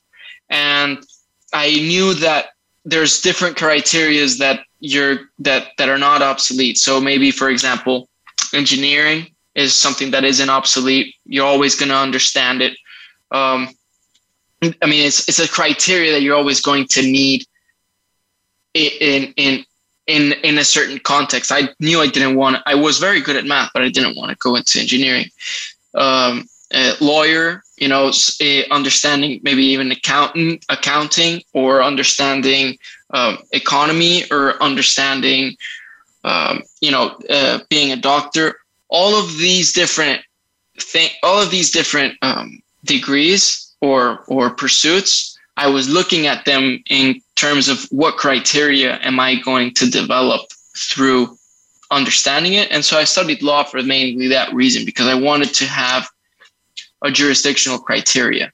[0.50, 1.04] And
[1.52, 2.52] I knew that
[2.86, 6.78] there's different criterias that you're that that are not obsolete.
[6.78, 8.08] So maybe, for example,
[8.54, 11.16] engineering is something that isn't obsolete.
[11.26, 12.78] You're always going to understand it.
[13.32, 13.70] Um,
[14.62, 17.46] I mean, it's it's a criteria that you're always going to need
[18.74, 19.66] in in
[20.08, 21.52] in in a certain context.
[21.52, 22.58] I knew I didn't want.
[22.66, 25.26] I was very good at math, but I didn't want to go into engineering.
[25.96, 26.48] Um,
[27.00, 28.12] lawyer, you know,
[28.72, 32.78] understanding maybe even accounting, accounting, or understanding
[33.12, 35.56] um, economy, or understanding,
[36.24, 38.60] um, you know, uh, being a doctor.
[38.90, 40.22] All of these different
[40.80, 46.84] thing, all of these different um, degrees or or pursuits, I was looking at them
[46.90, 50.42] in terms of what criteria am I going to develop
[50.76, 51.38] through
[51.94, 52.72] understanding it.
[52.72, 56.08] And so I studied law for mainly that reason because I wanted to have
[57.04, 58.52] a jurisdictional criteria.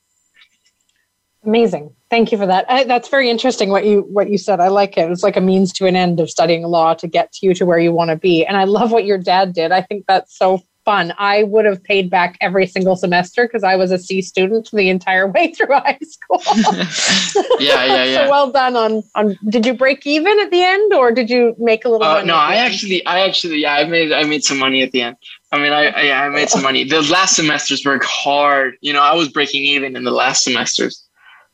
[1.43, 1.95] Amazing.
[2.09, 2.65] Thank you for that.
[2.69, 4.59] I, that's very interesting what you what you said.
[4.59, 5.09] I like it.
[5.11, 7.65] It's like a means to an end of studying law to get to you to
[7.65, 8.45] where you want to be.
[8.45, 9.71] And I love what your dad did.
[9.71, 11.13] I think that's so fun.
[11.17, 14.89] I would have paid back every single semester because I was a C student the
[14.89, 16.41] entire way through high school.
[17.59, 18.25] yeah, yeah, yeah.
[18.25, 19.37] so well done on on.
[19.49, 22.05] Did you break even at the end, or did you make a little?
[22.05, 25.01] Uh, no, I actually, I actually, yeah, I made I made some money at the
[25.01, 25.17] end.
[25.51, 26.83] I mean, I, I, I made some money.
[26.83, 28.75] The last semesters were hard.
[28.81, 31.03] You know, I was breaking even in the last semesters,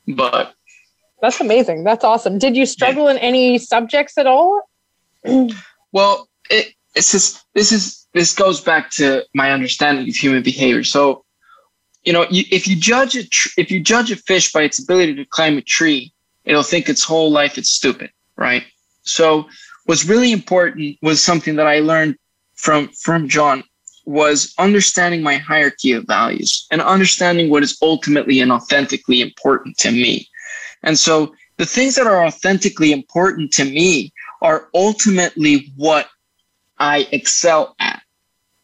[0.07, 0.53] but
[1.21, 1.83] that's amazing.
[1.83, 2.37] That's awesome.
[2.37, 3.11] Did you struggle yeah.
[3.11, 4.61] in any subjects at all?
[5.91, 10.85] well, it, it's just this is this goes back to my understanding of human behavior.
[10.85, 11.25] So,
[12.05, 14.81] you know, you, if you judge a tr- if you judge a fish by its
[14.81, 16.13] ability to climb a tree,
[16.45, 18.63] it'll think its whole life it's stupid, right?
[19.03, 19.49] So,
[19.83, 22.15] what's really important was something that I learned
[22.55, 23.65] from from John
[24.05, 29.91] was understanding my hierarchy of values and understanding what is ultimately and authentically important to
[29.91, 30.29] me.
[30.83, 36.07] And so the things that are authentically important to me are ultimately what
[36.77, 38.03] I excel at.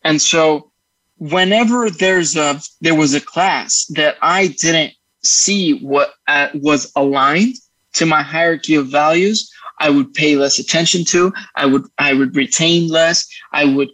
[0.04, 0.72] And so
[1.18, 7.56] whenever there's a there was a class that I didn't see what uh, was aligned
[7.94, 11.34] to my hierarchy of values, I would pay less attention to.
[11.56, 13.28] I would I would retain less.
[13.52, 13.90] I would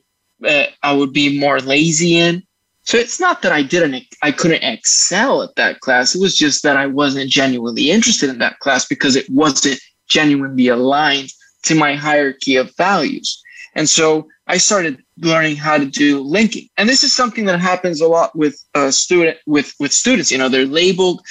[0.46, 2.44] uh, I would be more lazy in.
[2.84, 6.16] So it's not that I didn't, I couldn't excel at that class.
[6.16, 10.70] It was just that I wasn't genuinely interested in that class because it wasn't genuinely
[10.70, 13.44] aligned to my hierarchy of values.
[13.76, 16.70] And so I started learning how to do linking.
[16.78, 20.32] And this is something that happens a lot with uh, student with with students.
[20.32, 21.22] You know, they're labeled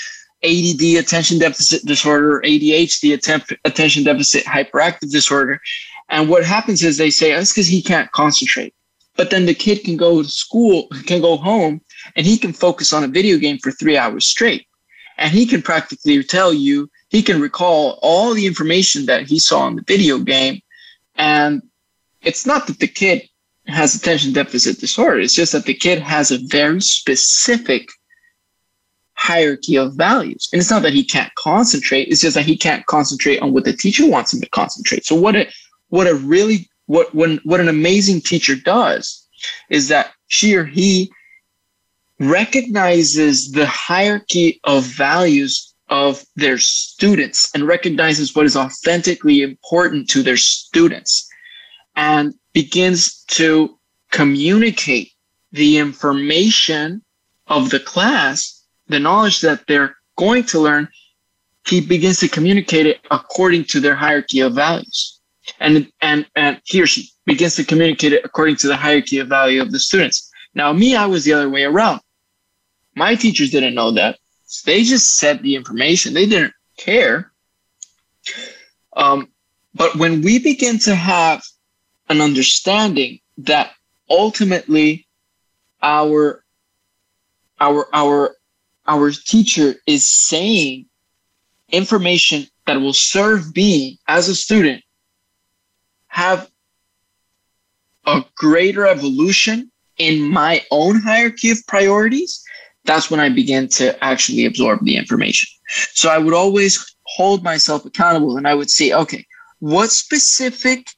[0.44, 3.14] ADD, attention deficit disorder, ADHD,
[3.64, 5.60] attention deficit hyperactive disorder.
[6.08, 8.74] And what happens is they say, oh, it's because he can't concentrate.
[9.16, 11.80] But then the kid can go to school, can go home,
[12.14, 14.66] and he can focus on a video game for three hours straight.
[15.18, 19.66] And he can practically tell you, he can recall all the information that he saw
[19.68, 20.60] in the video game.
[21.14, 21.62] And
[22.20, 23.26] it's not that the kid
[23.68, 27.88] has attention deficit disorder, it's just that the kid has a very specific
[29.14, 30.48] hierarchy of values.
[30.52, 33.64] And it's not that he can't concentrate, it's just that he can't concentrate on what
[33.64, 35.04] the teacher wants him to concentrate.
[35.04, 35.48] So what a
[35.88, 39.26] what a really what when what an amazing teacher does
[39.70, 41.10] is that she or he
[42.18, 50.22] recognizes the hierarchy of values of their students and recognizes what is authentically important to
[50.22, 51.28] their students
[51.94, 53.78] and begins to
[54.10, 55.10] communicate
[55.52, 57.02] the information
[57.48, 60.88] of the class, the knowledge that they're going to learn,
[61.66, 65.20] he begins to communicate it according to their hierarchy of values
[65.60, 69.28] and and and he or she begins to communicate it according to the hierarchy of
[69.28, 70.30] value of the students.
[70.54, 72.00] Now, me, I was the other way around.
[72.94, 74.18] My teachers didn't know that.
[74.64, 76.14] They just said the information.
[76.14, 77.32] They didn't care.
[78.94, 79.28] Um,
[79.74, 81.42] but when we begin to have
[82.08, 83.72] an understanding that
[84.08, 85.06] ultimately
[85.82, 86.44] our
[87.60, 88.36] our our
[88.86, 90.86] our teacher is saying
[91.70, 94.82] information that will serve me as a student
[96.08, 96.50] have
[98.06, 102.42] a greater evolution in my own hierarchy of priorities,
[102.84, 105.48] that's when I begin to actually absorb the information.
[105.94, 109.26] So I would always hold myself accountable and I would say, okay,
[109.58, 110.88] what specific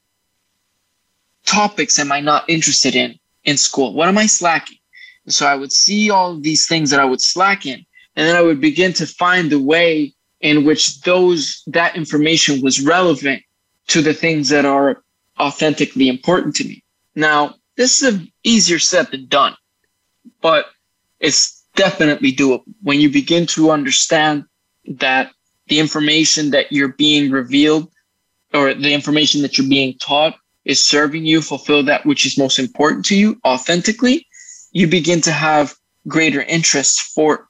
[1.49, 3.95] topics am I not interested in in school?
[3.95, 4.79] What am I slacking?
[5.25, 7.85] And so I would see all these things that I would slack in,
[8.17, 12.81] and then I would begin to find the way in which those that information was
[12.81, 13.43] relevant
[13.89, 15.03] to the things that are
[15.41, 16.83] authentically important to me.
[17.15, 19.55] Now, this is an easier said than done,
[20.43, 20.67] but
[21.21, 24.45] it's definitely doable when you begin to understand
[24.87, 25.33] that
[25.69, 27.91] the information that you're being revealed
[28.53, 30.35] or the information that you're being taught
[30.69, 34.27] is serving you fulfill that which is most important to you authentically,
[34.71, 35.75] you begin to have
[36.07, 37.49] greater interest for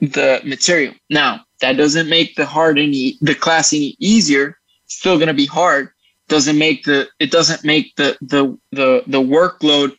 [0.00, 0.94] the material.
[1.10, 4.58] Now, that doesn't make the hard any the class any easier.
[4.84, 5.88] It's still going to be hard.
[6.28, 9.96] Doesn't make the it doesn't make the the the the workload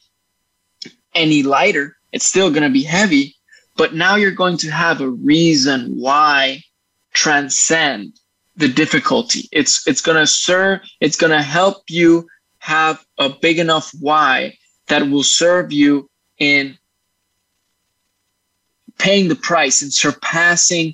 [1.16, 1.98] any lighter.
[2.14, 3.36] It's still going to be heavy,
[3.76, 6.62] but now you're going to have a reason why
[7.14, 8.20] transcend
[8.56, 9.50] the difficulty.
[9.52, 10.82] It's it's going to serve.
[11.02, 12.28] It's going to help you
[12.70, 14.54] have a big enough why
[14.90, 16.08] that will serve you
[16.38, 16.78] in
[19.00, 20.94] paying the price and surpassing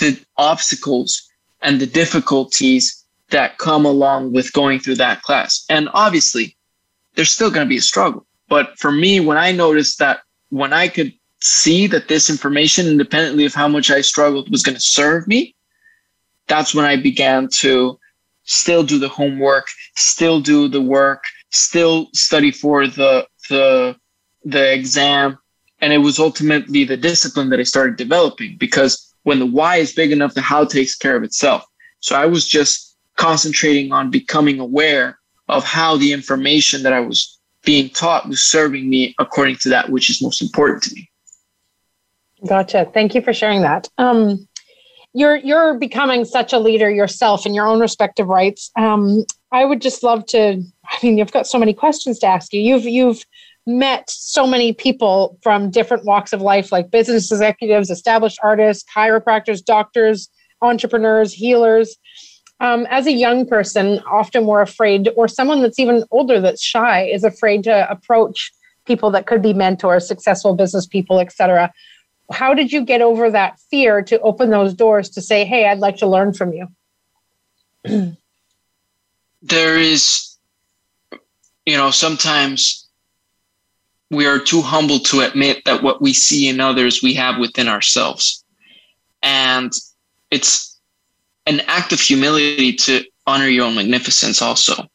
[0.00, 1.22] the obstacles
[1.62, 5.64] and the difficulties that come along with going through that class.
[5.68, 6.56] And obviously,
[7.14, 8.26] there's still going to be a struggle.
[8.48, 13.44] But for me, when I noticed that when I could see that this information, independently
[13.44, 15.54] of how much I struggled, was going to serve me,
[16.48, 18.00] that's when I began to
[18.48, 23.96] still do the homework, still do the work, still study for the the
[24.44, 25.38] the exam.
[25.80, 29.92] And it was ultimately the discipline that I started developing because when the why is
[29.92, 31.64] big enough, the how takes care of itself.
[32.00, 35.18] So I was just concentrating on becoming aware
[35.48, 39.90] of how the information that I was being taught was serving me according to that
[39.90, 41.08] which is most important to me.
[42.46, 42.90] Gotcha.
[42.94, 43.88] Thank you for sharing that.
[43.98, 44.48] Um,
[45.18, 48.70] you're you're becoming such a leader yourself in your own respective rights.
[48.76, 50.62] Um, I would just love to.
[50.86, 52.60] I mean, you've got so many questions to ask you.
[52.60, 53.24] You've you've
[53.66, 59.62] met so many people from different walks of life, like business executives, established artists, chiropractors,
[59.62, 60.28] doctors,
[60.62, 61.96] entrepreneurs, healers.
[62.60, 67.02] Um, as a young person, often we're afraid, or someone that's even older that's shy
[67.02, 68.50] is afraid to approach
[68.84, 71.72] people that could be mentors, successful business people, etc.
[72.30, 75.78] How did you get over that fear to open those doors to say, "Hey, I'd
[75.78, 76.68] like to learn from you"?
[79.42, 80.36] there is,
[81.64, 82.86] you know, sometimes
[84.10, 87.68] we are too humble to admit that what we see in others we have within
[87.68, 88.44] ourselves.
[89.22, 89.72] And
[90.30, 90.78] it's
[91.46, 94.86] an act of humility to honor your own magnificence also.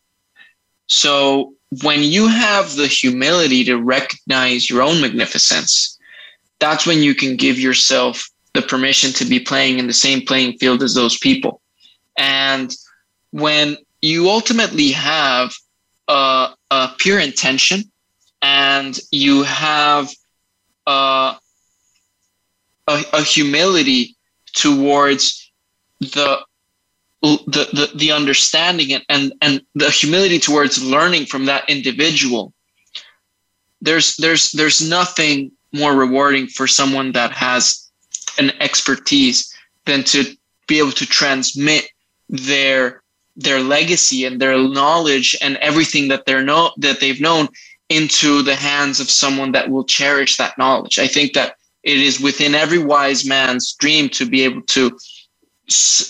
[0.87, 5.92] So when you have the humility to recognize your own magnificence,
[6.59, 10.57] that's when you can give yourself the permission to be playing in the same playing
[10.57, 11.61] field as those people.
[12.17, 12.73] And
[13.31, 15.53] when you ultimately have
[16.07, 17.91] a, a pure intention
[18.41, 20.09] and you have
[20.85, 21.35] uh,
[22.87, 24.15] a, a humility
[24.53, 25.51] towards
[25.99, 26.39] the
[27.21, 32.53] the, the, the understanding and, and, and the humility towards learning from that individual
[33.83, 37.89] there's there's there's nothing more rewarding for someone that has
[38.37, 39.53] an expertise
[39.85, 40.35] than to
[40.67, 41.85] be able to transmit
[42.29, 43.01] their
[43.35, 47.47] their legacy and their knowledge and everything that they're know that they've known
[47.89, 50.99] into the hands of someone that will cherish that knowledge.
[50.99, 54.97] I think that it is within every wise man's dream to be able to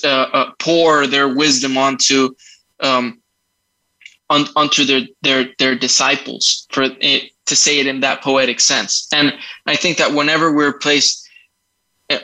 [0.03, 2.35] uh, uh, pour their wisdom onto
[2.79, 3.21] um,
[4.29, 9.07] on, onto their their their disciples for it to say it in that poetic sense.
[9.13, 9.33] And
[9.65, 11.27] I think that whenever we're placed
[12.09, 12.19] uh,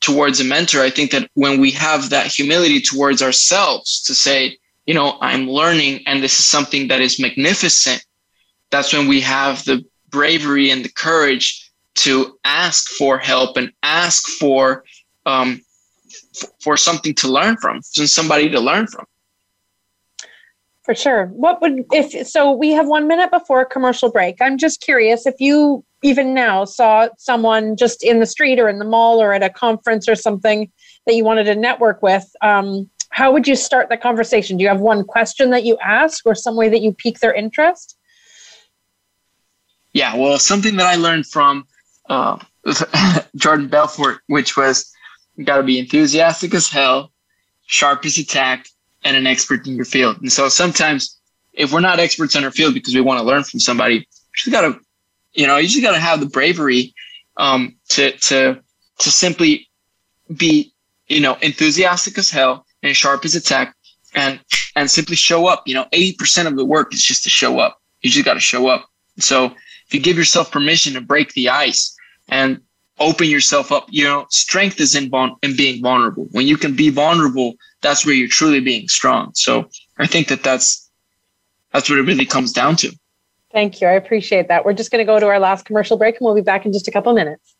[0.00, 4.58] towards a mentor, I think that when we have that humility towards ourselves to say,
[4.86, 8.04] you know, I'm learning and this is something that is magnificent
[8.72, 14.26] that's when we have the bravery and the courage to ask for help and ask
[14.26, 14.84] for
[15.26, 15.60] um,
[16.60, 19.04] for something to learn from, and somebody to learn from.
[20.92, 21.26] For sure.
[21.28, 22.52] What would if so?
[22.52, 24.42] We have one minute before commercial break.
[24.42, 28.78] I'm just curious if you even now saw someone just in the street or in
[28.78, 30.70] the mall or at a conference or something
[31.06, 32.30] that you wanted to network with.
[32.42, 34.58] Um, how would you start the conversation?
[34.58, 37.32] Do you have one question that you ask or some way that you pique their
[37.32, 37.96] interest?
[39.94, 41.66] Yeah, well, something that I learned from
[42.10, 42.38] uh,
[43.36, 44.92] Jordan Belfort, which was
[45.42, 47.12] got to be enthusiastic as hell,
[47.64, 48.66] sharp as a tack,
[49.04, 50.20] and an expert in your field.
[50.20, 51.18] And so sometimes,
[51.52, 54.04] if we're not experts in our field because we want to learn from somebody, you
[54.36, 54.80] just got to,
[55.34, 56.94] you know, you just got to have the bravery
[57.36, 58.62] um, to to
[58.98, 59.68] to simply
[60.36, 60.72] be,
[61.08, 63.74] you know, enthusiastic as hell and sharp as a tack,
[64.14, 64.40] and
[64.76, 65.62] and simply show up.
[65.66, 67.80] You know, 80% of the work is just to show up.
[68.00, 68.88] You just got to show up.
[69.18, 71.94] So if you give yourself permission to break the ice
[72.28, 72.60] and
[73.02, 76.26] open yourself up, you know, strength is in, bon- in being vulnerable.
[76.32, 79.32] When you can be vulnerable, that's where you're truly being strong.
[79.34, 80.90] So I think that that's,
[81.72, 82.92] that's what it really comes down to.
[83.52, 83.88] Thank you.
[83.88, 84.64] I appreciate that.
[84.64, 86.72] We're just going to go to our last commercial break and we'll be back in
[86.72, 87.51] just a couple minutes.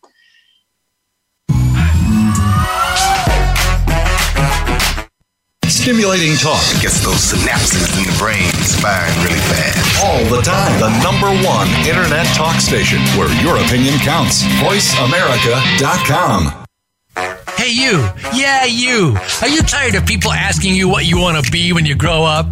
[5.72, 6.60] Stimulating talk.
[6.82, 8.44] Gets those synapses in the brain
[8.84, 10.04] firing really fast.
[10.04, 10.78] All the time.
[10.78, 14.42] The number one internet talk station where your opinion counts.
[14.60, 16.52] VoiceAmerica.com.
[17.56, 18.06] Hey, you.
[18.34, 19.16] Yeah, you.
[19.40, 22.22] Are you tired of people asking you what you want to be when you grow
[22.22, 22.44] up?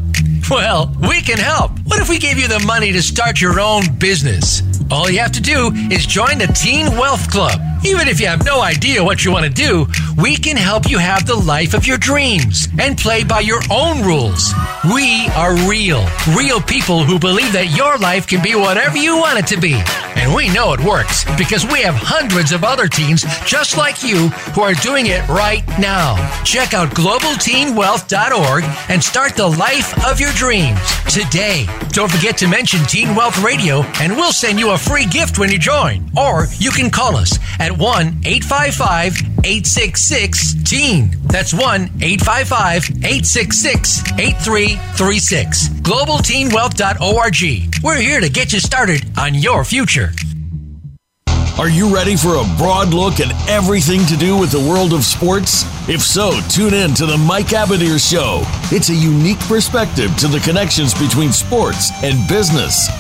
[0.50, 1.70] Well, we can help.
[1.84, 4.62] What if we gave you the money to start your own business?
[4.90, 7.60] All you have to do is join the Teen Wealth Club.
[7.84, 9.86] Even if you have no idea what you want to do,
[10.20, 14.02] we can help you have the life of your dreams and play by your own
[14.02, 14.52] rules.
[14.92, 16.04] We are real,
[16.36, 19.80] real people who believe that your life can be whatever you want it to be.
[20.16, 24.28] And we know it works because we have hundreds of other teens just like you
[24.54, 26.16] who are doing it right now.
[26.44, 31.66] Check out globalteenwealth.org and start the life of your dreams today.
[31.90, 35.50] Don't forget to mention Teen Wealth Radio and we'll send you a free gift when
[35.50, 36.10] you join.
[36.16, 41.10] Or you can call us at 1 855 866 TEEN.
[41.26, 41.60] That's 1
[42.00, 45.68] 855 866 8336.
[45.68, 47.84] GlobalTeenWealth.org.
[47.84, 50.14] We're here to get you started on your future.
[51.60, 55.04] Are you ready for a broad look at everything to do with the world of
[55.04, 55.66] sports?
[55.90, 58.40] If so, tune in to the Mike Abadir Show.
[58.74, 62.88] It's a unique perspective to the connections between sports and business.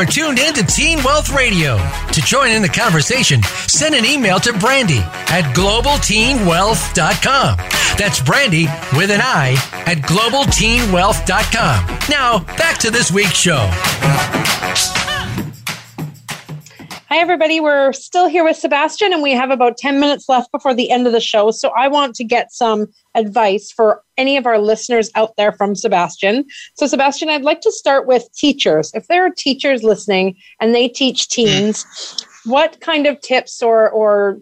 [0.00, 1.76] Are tuned in to Teen Wealth Radio.
[2.12, 7.56] To join in the conversation, send an email to Brandi at globalteenwealth.com.
[7.98, 8.64] That's Brandi
[8.96, 11.98] with an I at globalteenwealth.com.
[12.08, 13.68] Now, back to this week's show.
[17.12, 17.58] Hi, everybody.
[17.58, 21.08] We're still here with Sebastian, and we have about 10 minutes left before the end
[21.08, 21.50] of the show.
[21.50, 22.86] So I want to get some
[23.16, 26.44] advice for any of our listeners out there from Sebastian.
[26.74, 28.92] So, Sebastian, I'd like to start with teachers.
[28.94, 31.84] If there are teachers listening and they teach teens,
[32.44, 34.38] what kind of tips or, or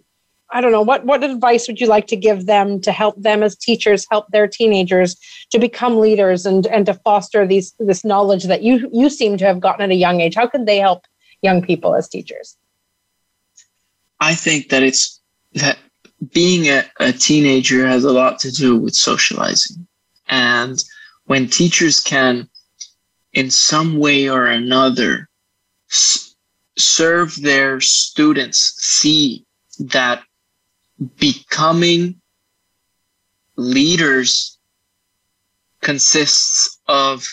[0.51, 3.43] I don't know, what, what advice would you like to give them to help them
[3.43, 5.17] as teachers help their teenagers
[5.53, 9.47] to become leaders and, and to foster these this knowledge that you you seem to
[9.47, 10.35] have gotten at a young age?
[10.35, 11.07] How can they help
[11.43, 12.57] young people as teachers?
[14.21, 15.21] I think that it's
[15.55, 15.79] that
[16.33, 19.87] being a, a teenager has a lot to do with socializing.
[20.29, 20.83] And
[21.27, 22.49] when teachers can,
[23.33, 25.29] in some way or another,
[25.91, 26.35] s-
[26.77, 29.47] serve their students, see
[29.79, 30.23] that
[31.19, 32.21] becoming
[33.57, 34.59] leaders
[35.81, 37.27] consists of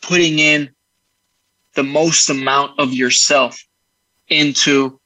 [0.00, 0.70] putting in
[1.76, 3.62] the most amount of yourself
[4.28, 5.00] into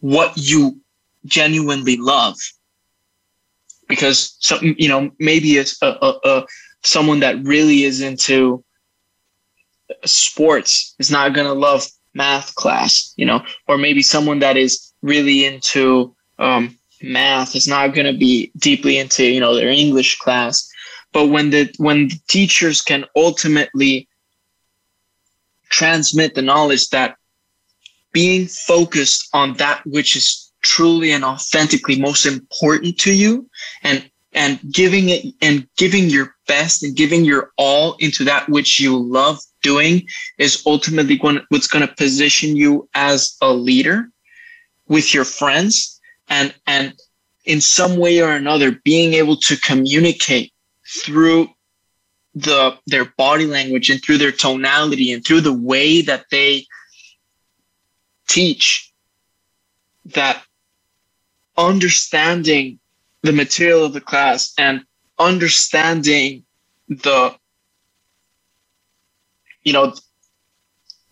[0.00, 0.80] what you
[1.24, 2.36] genuinely love.
[3.88, 6.46] Because some you know maybe it's a, a, a
[6.82, 8.62] someone that really is into
[10.04, 14.92] sports is not going to love math class you know or maybe someone that is
[15.02, 20.18] really into um, math is not going to be deeply into you know their english
[20.18, 20.68] class.
[21.12, 24.08] But when the when the teachers can ultimately
[25.70, 27.16] transmit the knowledge that
[28.12, 33.48] being focused on that which is truly and authentically most important to you
[33.82, 38.78] and and giving it and giving your best and giving your all into that which
[38.78, 40.06] you love doing
[40.38, 44.08] is ultimately going, what's going to position you as a leader
[44.86, 46.94] with your friends and and
[47.44, 50.52] in some way or another being able to communicate
[51.02, 51.48] through
[52.34, 56.66] the their body language and through their tonality and through the way that they
[58.28, 58.92] teach
[60.04, 60.42] that
[61.56, 62.78] understanding
[63.22, 64.84] the material of the class and
[65.18, 66.44] understanding
[66.88, 67.34] the
[69.62, 69.94] you know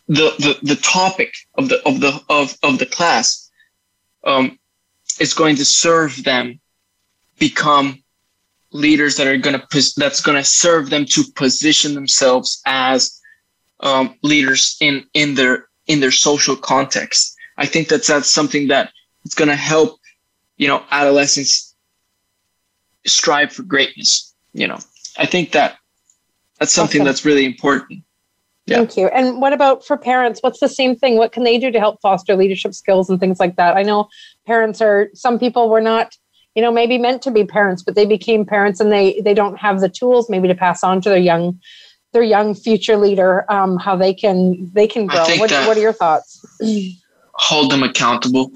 [0.06, 3.50] the the, the topic of the of the of, of the class
[4.24, 4.58] um,
[5.20, 6.60] is going to serve them
[7.38, 8.02] become
[8.72, 13.18] leaders that are going to that's going to serve them to position themselves as
[13.80, 17.34] um, leaders in in their in their social context.
[17.56, 18.90] I think that that's something that
[19.24, 19.98] it's going to help
[20.56, 21.74] you know adolescents
[23.06, 24.34] strive for greatness.
[24.52, 24.78] You know,
[25.16, 25.78] I think that
[26.58, 28.02] that's something that's really important.
[28.66, 28.76] Yeah.
[28.76, 29.06] Thank you.
[29.08, 30.40] And what about for parents?
[30.42, 31.16] What's the same thing?
[31.16, 33.78] What can they do to help foster leadership skills and things like that?
[33.78, 34.08] I know
[34.46, 36.14] parents are some people were not
[36.59, 39.59] you know maybe meant to be parents but they became parents and they they don't
[39.59, 41.56] have the tools maybe to pass on to their young
[42.12, 45.24] their young future leader um, how they can they can grow.
[45.36, 46.44] what, what are your thoughts?
[47.34, 48.50] hold them accountable.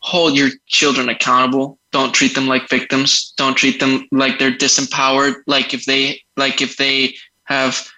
[0.00, 1.78] Hold your children accountable.
[1.92, 3.32] Don't treat them like victims.
[3.38, 7.88] Don't treat them like they're disempowered like if they like if they have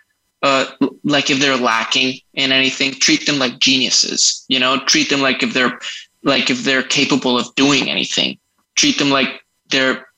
[0.44, 0.66] uh,
[1.02, 2.92] like if they're lacking in anything.
[2.92, 4.78] Treat them like geniuses you know?
[4.86, 5.78] Treat them like if they're
[6.22, 8.38] like if they're capable of doing anything
[8.80, 10.08] treat them like they're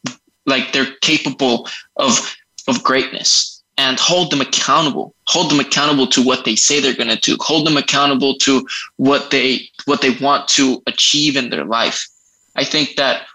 [0.46, 2.36] like they're capable of
[2.68, 5.14] of greatness and hold them accountable.
[5.26, 7.36] Hold them accountable to what they say they're going to do.
[7.40, 12.06] Hold them accountable to what they what they want to achieve in their life.
[12.54, 13.26] I think that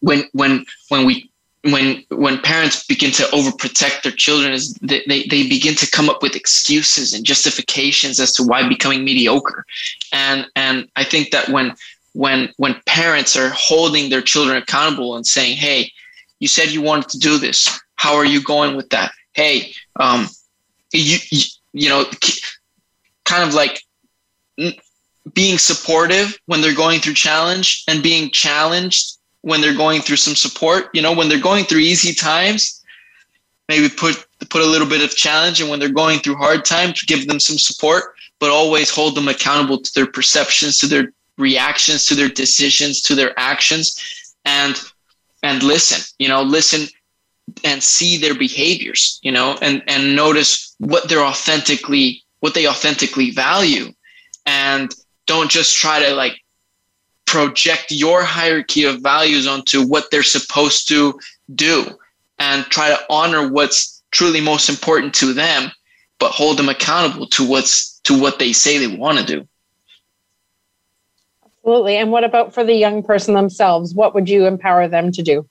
[0.00, 1.30] when when when we
[1.64, 6.08] when when parents begin to overprotect their children is they, they, they begin to come
[6.08, 9.66] up with excuses and justifications as to why becoming mediocre.
[10.12, 11.74] And and i think that when
[12.14, 15.90] when when parents are holding their children accountable and saying hey
[16.38, 17.80] you said you wanted to do this.
[17.94, 19.12] How are you going with that?
[19.32, 20.28] Hey um
[20.92, 21.42] you you,
[21.72, 22.04] you know
[23.24, 23.82] kind of like
[25.32, 30.34] being supportive when they're going through challenge and being challenged when they're going through some
[30.34, 30.90] support.
[30.92, 32.82] You know when they're going through easy times
[33.68, 37.02] maybe put put a little bit of challenge and when they're going through hard times
[37.04, 42.06] give them some support but always hold them accountable to their perceptions to their reactions
[42.06, 44.80] to their decisions to their actions and
[45.42, 46.86] and listen you know listen
[47.64, 53.30] and see their behaviors you know and and notice what they're authentically what they authentically
[53.30, 53.92] value.
[54.46, 54.92] And
[55.26, 56.34] don't just try to like
[57.24, 61.18] project your hierarchy of values onto what they're supposed to
[61.54, 61.86] do
[62.40, 65.70] and try to honor what's truly most important to them
[66.18, 69.48] but hold them accountable to what's to what they say they want to do
[71.64, 71.96] Absolutely.
[71.96, 73.94] And what about for the young person themselves?
[73.94, 75.48] What would you empower them to do?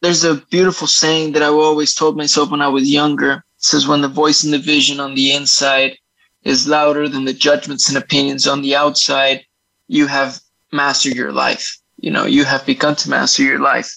[0.00, 3.32] There's a beautiful saying that I always told myself when I was younger.
[3.32, 5.96] It says, When the voice and the vision on the inside
[6.44, 9.44] is louder than the judgments and opinions on the outside,
[9.88, 10.38] you have
[10.70, 11.76] mastered your life.
[11.96, 13.92] You know, you have begun to master your life.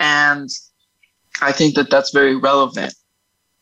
[0.00, 0.50] And
[1.40, 2.92] I think that that's very relevant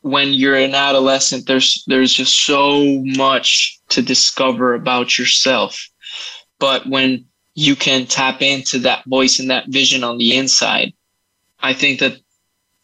[0.07, 5.89] when you're an adolescent there's there's just so much to discover about yourself
[6.59, 7.24] but when
[7.55, 10.93] you can tap into that voice and that vision on the inside
[11.61, 12.16] i think that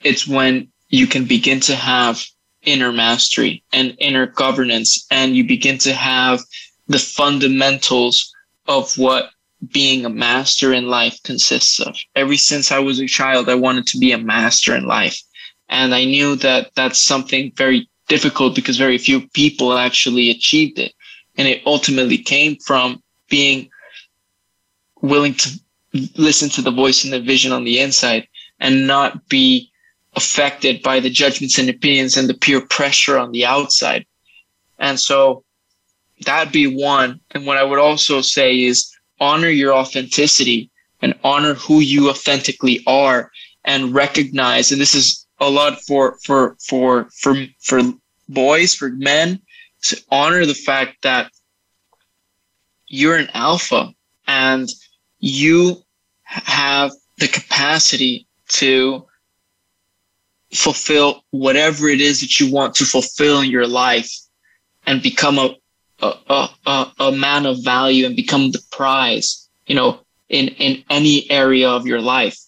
[0.03, 2.25] it's when you can begin to have
[2.63, 6.41] inner mastery and inner governance and you begin to have
[6.89, 8.33] the fundamentals
[8.67, 9.31] of what
[9.71, 11.97] being a master in life consists of.
[12.17, 15.21] Ever since I was a child, I wanted to be a master in life.
[15.69, 20.93] And I knew that that's something very difficult because very few people actually achieved it.
[21.37, 23.71] And it ultimately came from being
[25.01, 25.61] willing to
[26.17, 28.27] listen to the voice and the vision on the inside
[28.61, 29.71] and not be
[30.15, 34.05] affected by the judgments and opinions and the peer pressure on the outside.
[34.79, 35.45] And so
[36.25, 37.21] that'd be one.
[37.31, 38.91] And what I would also say is
[39.21, 43.31] honor your authenticity and honor who you authentically are
[43.65, 47.83] and recognize, and this is a lot for for for for for
[48.29, 49.41] boys for men
[49.83, 51.33] to honor the fact that
[52.87, 53.93] you're an alpha
[54.29, 54.71] and
[55.19, 55.83] you
[56.23, 59.05] have the capacity to
[60.53, 64.13] fulfill whatever it is that you want to fulfill in your life
[64.87, 65.55] and become a
[66.01, 71.29] a, a, a man of value and become the prize you know in in any
[71.31, 72.39] area of your life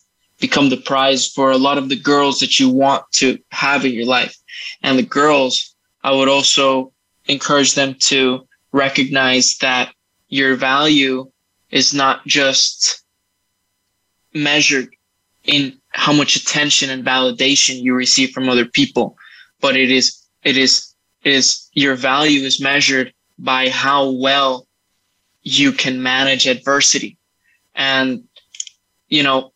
[0.46, 3.92] become the prize for a lot of the girls that you want to have in
[3.92, 4.36] your life.
[4.82, 6.92] And the girls, I would also
[7.26, 9.94] encourage them to recognize that
[10.28, 11.30] your value
[11.70, 13.02] is not just
[14.34, 14.88] measured
[15.44, 19.16] in how much attention and validation you receive from other people,
[19.60, 24.66] but it is, it is, it is your value is measured by how well
[25.42, 27.16] you can manage adversity.
[27.74, 28.24] And,
[29.08, 29.53] you know,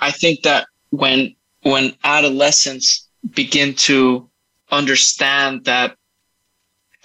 [0.00, 4.28] I think that when when adolescents begin to
[4.70, 5.96] understand that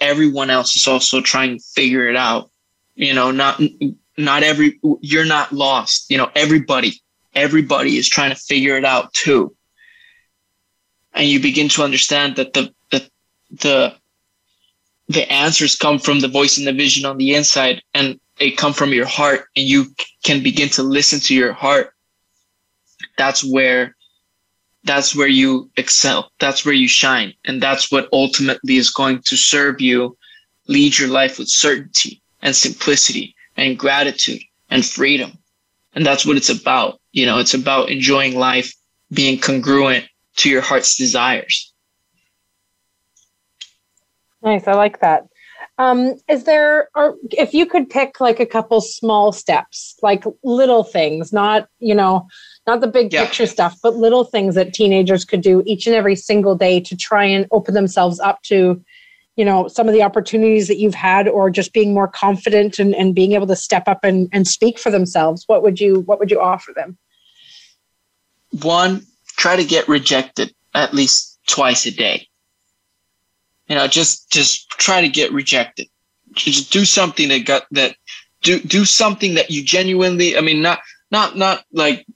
[0.00, 2.50] everyone else is also trying to figure it out
[2.94, 3.60] you know not
[4.16, 7.00] not every you're not lost you know everybody
[7.36, 9.54] everybody is trying to figure it out too.
[11.12, 13.08] And you begin to understand that the the
[13.50, 13.94] the
[15.08, 18.72] the answers come from the voice and the vision on the inside and they come
[18.72, 19.86] from your heart and you
[20.24, 21.92] can begin to listen to your heart
[23.16, 23.94] that's where
[24.84, 29.36] that's where you excel that's where you shine and that's what ultimately is going to
[29.36, 30.16] serve you
[30.68, 35.32] lead your life with certainty and simplicity and gratitude and freedom
[35.94, 38.72] and that's what it's about you know it's about enjoying life
[39.12, 40.04] being congruent
[40.36, 41.72] to your heart's desires
[44.46, 44.68] Nice.
[44.68, 45.26] I like that.
[45.78, 50.84] Um, is there, or if you could pick like a couple small steps, like little
[50.84, 52.28] things, not, you know,
[52.66, 53.24] not the big yeah.
[53.24, 56.96] picture stuff, but little things that teenagers could do each and every single day to
[56.96, 58.82] try and open themselves up to,
[59.36, 62.94] you know, some of the opportunities that you've had or just being more confident and,
[62.94, 65.44] and being able to step up and, and speak for themselves.
[65.46, 66.98] What would you, what would you offer them?
[68.62, 69.06] One,
[69.36, 72.28] try to get rejected at least twice a day
[73.68, 75.88] you know, just just try to get rejected.
[76.32, 77.96] Just do something that got that
[78.42, 80.36] do do something that you genuinely.
[80.36, 82.06] I mean, not not not like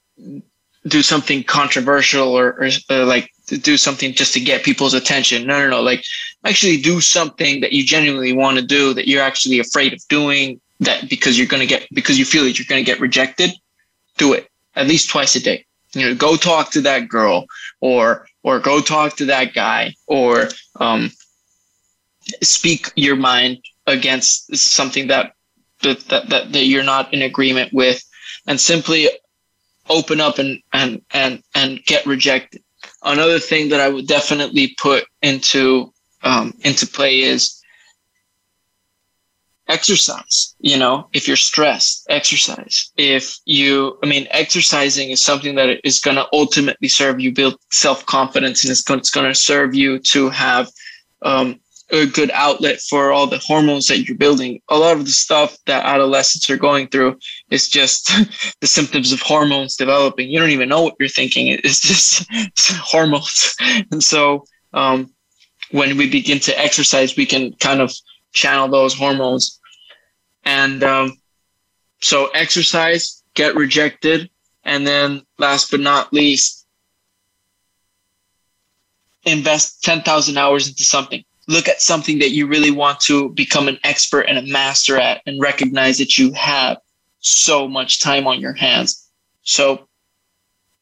[0.86, 5.46] do something controversial or, or, or like do something just to get people's attention.
[5.46, 5.82] No, no, no.
[5.82, 6.04] Like
[6.44, 10.60] actually do something that you genuinely want to do that you're actually afraid of doing
[10.80, 13.50] that because you're going to get because you feel that you're going to get rejected.
[14.16, 15.66] Do it at least twice a day.
[15.92, 17.46] You know, go talk to that girl
[17.80, 21.10] or or go talk to that guy or um,
[22.42, 25.34] speak your mind against something that
[25.82, 28.02] that, that, that you're not in agreement with
[28.46, 29.08] and simply
[29.90, 32.62] open up and, and, and, and get rejected.
[33.02, 37.60] Another thing that I would definitely put into, um, into play is
[39.70, 40.54] exercise.
[40.58, 42.90] You know, if you're stressed, exercise.
[42.96, 47.56] If you, I mean, exercising is something that is going to ultimately serve you build
[47.70, 50.68] self confidence and it's going, to serve you to have,
[51.22, 51.60] um,
[51.92, 54.60] a good outlet for all the hormones that you're building.
[54.68, 57.18] A lot of the stuff that adolescents are going through
[57.50, 58.12] is just
[58.60, 60.28] the symptoms of hormones developing.
[60.28, 61.48] You don't even know what you're thinking.
[61.48, 63.54] It's just it's hormones.
[63.90, 65.12] And so um,
[65.70, 67.92] when we begin to exercise, we can kind of
[68.32, 69.60] channel those hormones.
[70.44, 71.18] And um,
[72.00, 74.30] so exercise, get rejected.
[74.64, 76.66] And then last but not least,
[79.24, 83.78] invest 10,000 hours into something look at something that you really want to become an
[83.82, 86.78] expert and a master at and recognize that you have
[87.18, 89.10] so much time on your hands.
[89.42, 89.88] So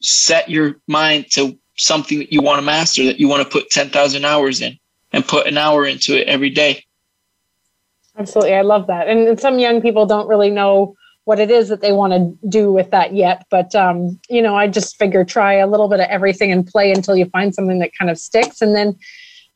[0.03, 3.71] set your mind to something that you want to master, that you want to put
[3.71, 4.79] 10,000 hours in
[5.13, 6.85] and put an hour into it every day.
[8.19, 8.55] Absolutely.
[8.55, 9.09] I love that.
[9.09, 10.95] And some young people don't really know
[11.25, 13.47] what it is that they want to do with that yet.
[13.51, 16.91] But, um, you know, I just figure try a little bit of everything and play
[16.93, 18.61] until you find something that kind of sticks.
[18.61, 18.99] And then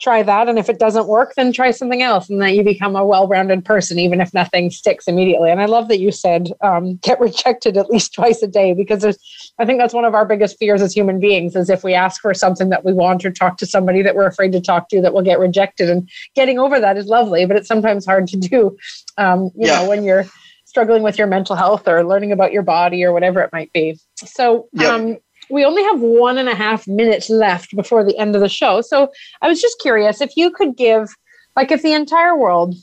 [0.03, 0.49] try that.
[0.49, 2.29] And if it doesn't work, then try something else.
[2.29, 5.51] And that you become a well rounded person, even if nothing sticks immediately.
[5.51, 9.03] And I love that you said um, get rejected at least twice a day because
[9.03, 11.95] there's, I think that's one of our biggest fears as human beings is if we
[11.95, 14.89] ask for something that we want or talk to somebody that we're afraid to talk
[14.89, 15.89] to that we'll get rejected.
[15.89, 18.77] And getting over that is lovely, but it's sometimes hard to do,
[19.19, 19.83] um, you yeah.
[19.83, 20.27] know, when you're
[20.65, 23.99] struggling with your mental health or learning about your body or whatever it might be.
[24.17, 24.91] So, yep.
[24.91, 25.19] um,
[25.53, 28.81] we only have one and a half minutes left before the end of the show.
[28.81, 31.15] So I was just curious if you could give,
[31.55, 32.75] like, if the entire world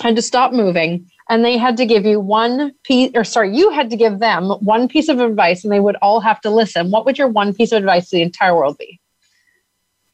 [0.00, 3.70] had to stop moving and they had to give you one piece, or sorry, you
[3.70, 6.90] had to give them one piece of advice and they would all have to listen,
[6.90, 8.98] what would your one piece of advice to the entire world be?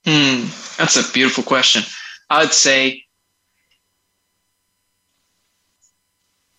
[0.05, 0.47] Hmm,
[0.77, 1.83] that's a beautiful question.
[2.31, 3.05] I'd say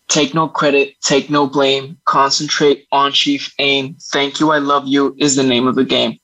[0.08, 3.96] Take no credit, take no blame, concentrate on chief aim.
[4.12, 6.20] Thank you, I love you is the name of the game.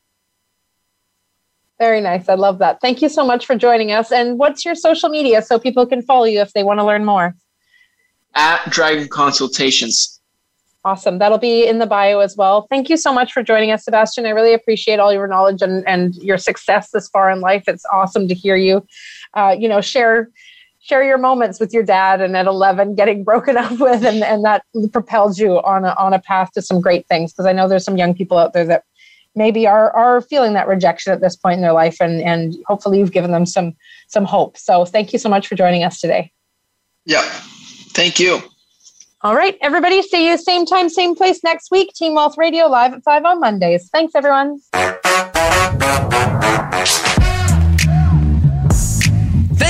[1.80, 2.28] Very nice.
[2.28, 2.82] I love that.
[2.82, 4.12] Thank you so much for joining us.
[4.12, 7.06] And what's your social media so people can follow you if they want to learn
[7.06, 7.36] more?
[8.36, 10.20] At Dragon Consultations.
[10.86, 11.20] Awesome.
[11.20, 12.68] That'll be in the bio as well.
[12.70, 14.26] Thank you so much for joining us, Sebastian.
[14.26, 17.64] I really appreciate all your knowledge and, and your success this far in life.
[17.68, 18.86] It's awesome to hear you,
[19.34, 20.30] uh, you know, share
[20.82, 24.44] share your moments with your dad and at 11 getting broken up with and, and
[24.46, 27.32] that propelled you on a, on a path to some great things.
[27.32, 28.84] Because i know there's some young people out there that
[29.36, 33.00] maybe are are feeling that rejection at this point in their life and and hopefully
[33.00, 33.76] you've given them some
[34.08, 34.58] some hope.
[34.58, 36.32] So thank you so much for joining us today.
[37.06, 37.22] Yeah.
[37.94, 38.42] Thank you.
[39.22, 41.94] All right everybody see you same time same place next week.
[41.94, 43.90] Teen wealth radio live at 5 on mondays.
[43.92, 44.60] Thanks everyone